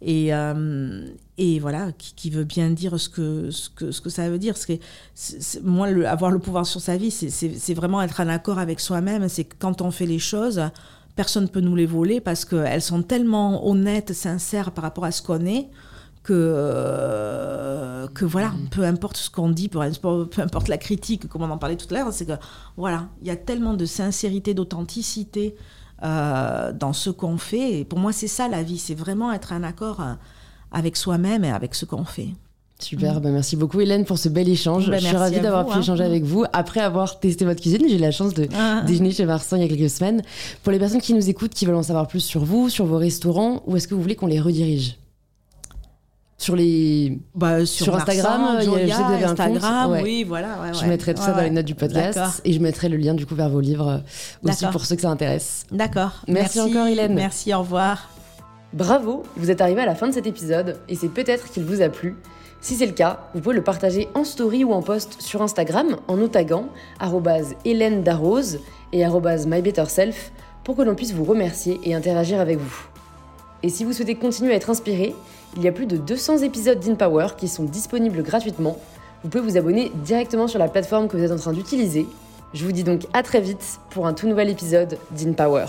[0.02, 1.06] Et, euh,
[1.40, 4.38] et voilà, qui, qui veut bien dire ce que, ce que, ce que ça veut
[4.38, 4.54] dire.
[4.54, 4.72] Parce que
[5.14, 8.28] c'est- c'est- moi, le, avoir le pouvoir sur sa vie, c'est- c'est vraiment être en
[8.28, 9.28] accord avec soi-même.
[9.28, 10.60] C'est que quand on fait les choses,
[11.16, 15.12] personne ne peut nous les voler parce qu'elles sont tellement honnêtes, sincères par rapport à
[15.12, 15.68] ce qu'on est
[16.24, 19.78] que, euh, que voilà, peu importe ce qu'on dit, peu,
[20.26, 22.32] peu importe la critique, comme on en parlait tout à l'heure, c'est que
[22.76, 25.54] voilà, il y a tellement de sincérité, d'authenticité
[26.04, 27.80] euh, dans ce qu'on fait.
[27.80, 30.12] Et pour moi, c'est ça la vie, c'est vraiment être en accord euh,
[30.72, 32.28] avec soi-même et avec ce qu'on fait.
[32.80, 34.88] Super, bah merci beaucoup Hélène pour ce bel échange.
[34.88, 35.80] Bah, je suis ravie d'avoir pu hein.
[35.80, 36.44] échanger avec vous.
[36.52, 38.82] Après avoir testé votre cuisine, j'ai eu la chance de Ah.
[38.86, 40.22] déjeuner chez Marsan il y a quelques semaines.
[40.62, 42.98] Pour les personnes qui nous écoutent, qui veulent en savoir plus sur vous, sur vos
[42.98, 44.96] restaurants, où est-ce que vous voulez qu'on les redirige?
[46.40, 47.18] Sur les...
[47.34, 49.40] Bah, Sur sur, Instagram, il y a- je sais que Julia, vous avez un compte.
[49.40, 50.02] Instagram, Ouais.
[50.04, 50.60] oui, voilà.
[50.62, 53.14] ouais, Je mettrai tout ça dans les notes du podcast et je mettrai le lien
[53.14, 55.64] du coup vers vos livres euh, aussi pour ceux que ça intéresse.
[55.72, 56.12] D'accord.
[56.28, 57.14] Merci encore, Hélène.
[57.14, 58.08] Merci, au revoir.
[58.74, 61.80] Bravo, vous êtes arrivé à la fin de cet épisode et c'est peut-être qu'il vous
[61.80, 62.16] a plu.
[62.60, 65.96] Si c'est le cas, vous pouvez le partager en story ou en post sur Instagram
[66.06, 66.68] en nous taguant
[67.64, 68.58] Hélène Darroze
[68.92, 70.32] et mybetterself
[70.64, 72.88] pour que l'on puisse vous remercier et interagir avec vous.
[73.62, 75.14] Et si vous souhaitez continuer à être inspiré,
[75.56, 78.76] il y a plus de 200 épisodes d'InPower qui sont disponibles gratuitement.
[79.22, 82.06] Vous pouvez vous abonner directement sur la plateforme que vous êtes en train d'utiliser.
[82.52, 85.66] Je vous dis donc à très vite pour un tout nouvel épisode d'InPower.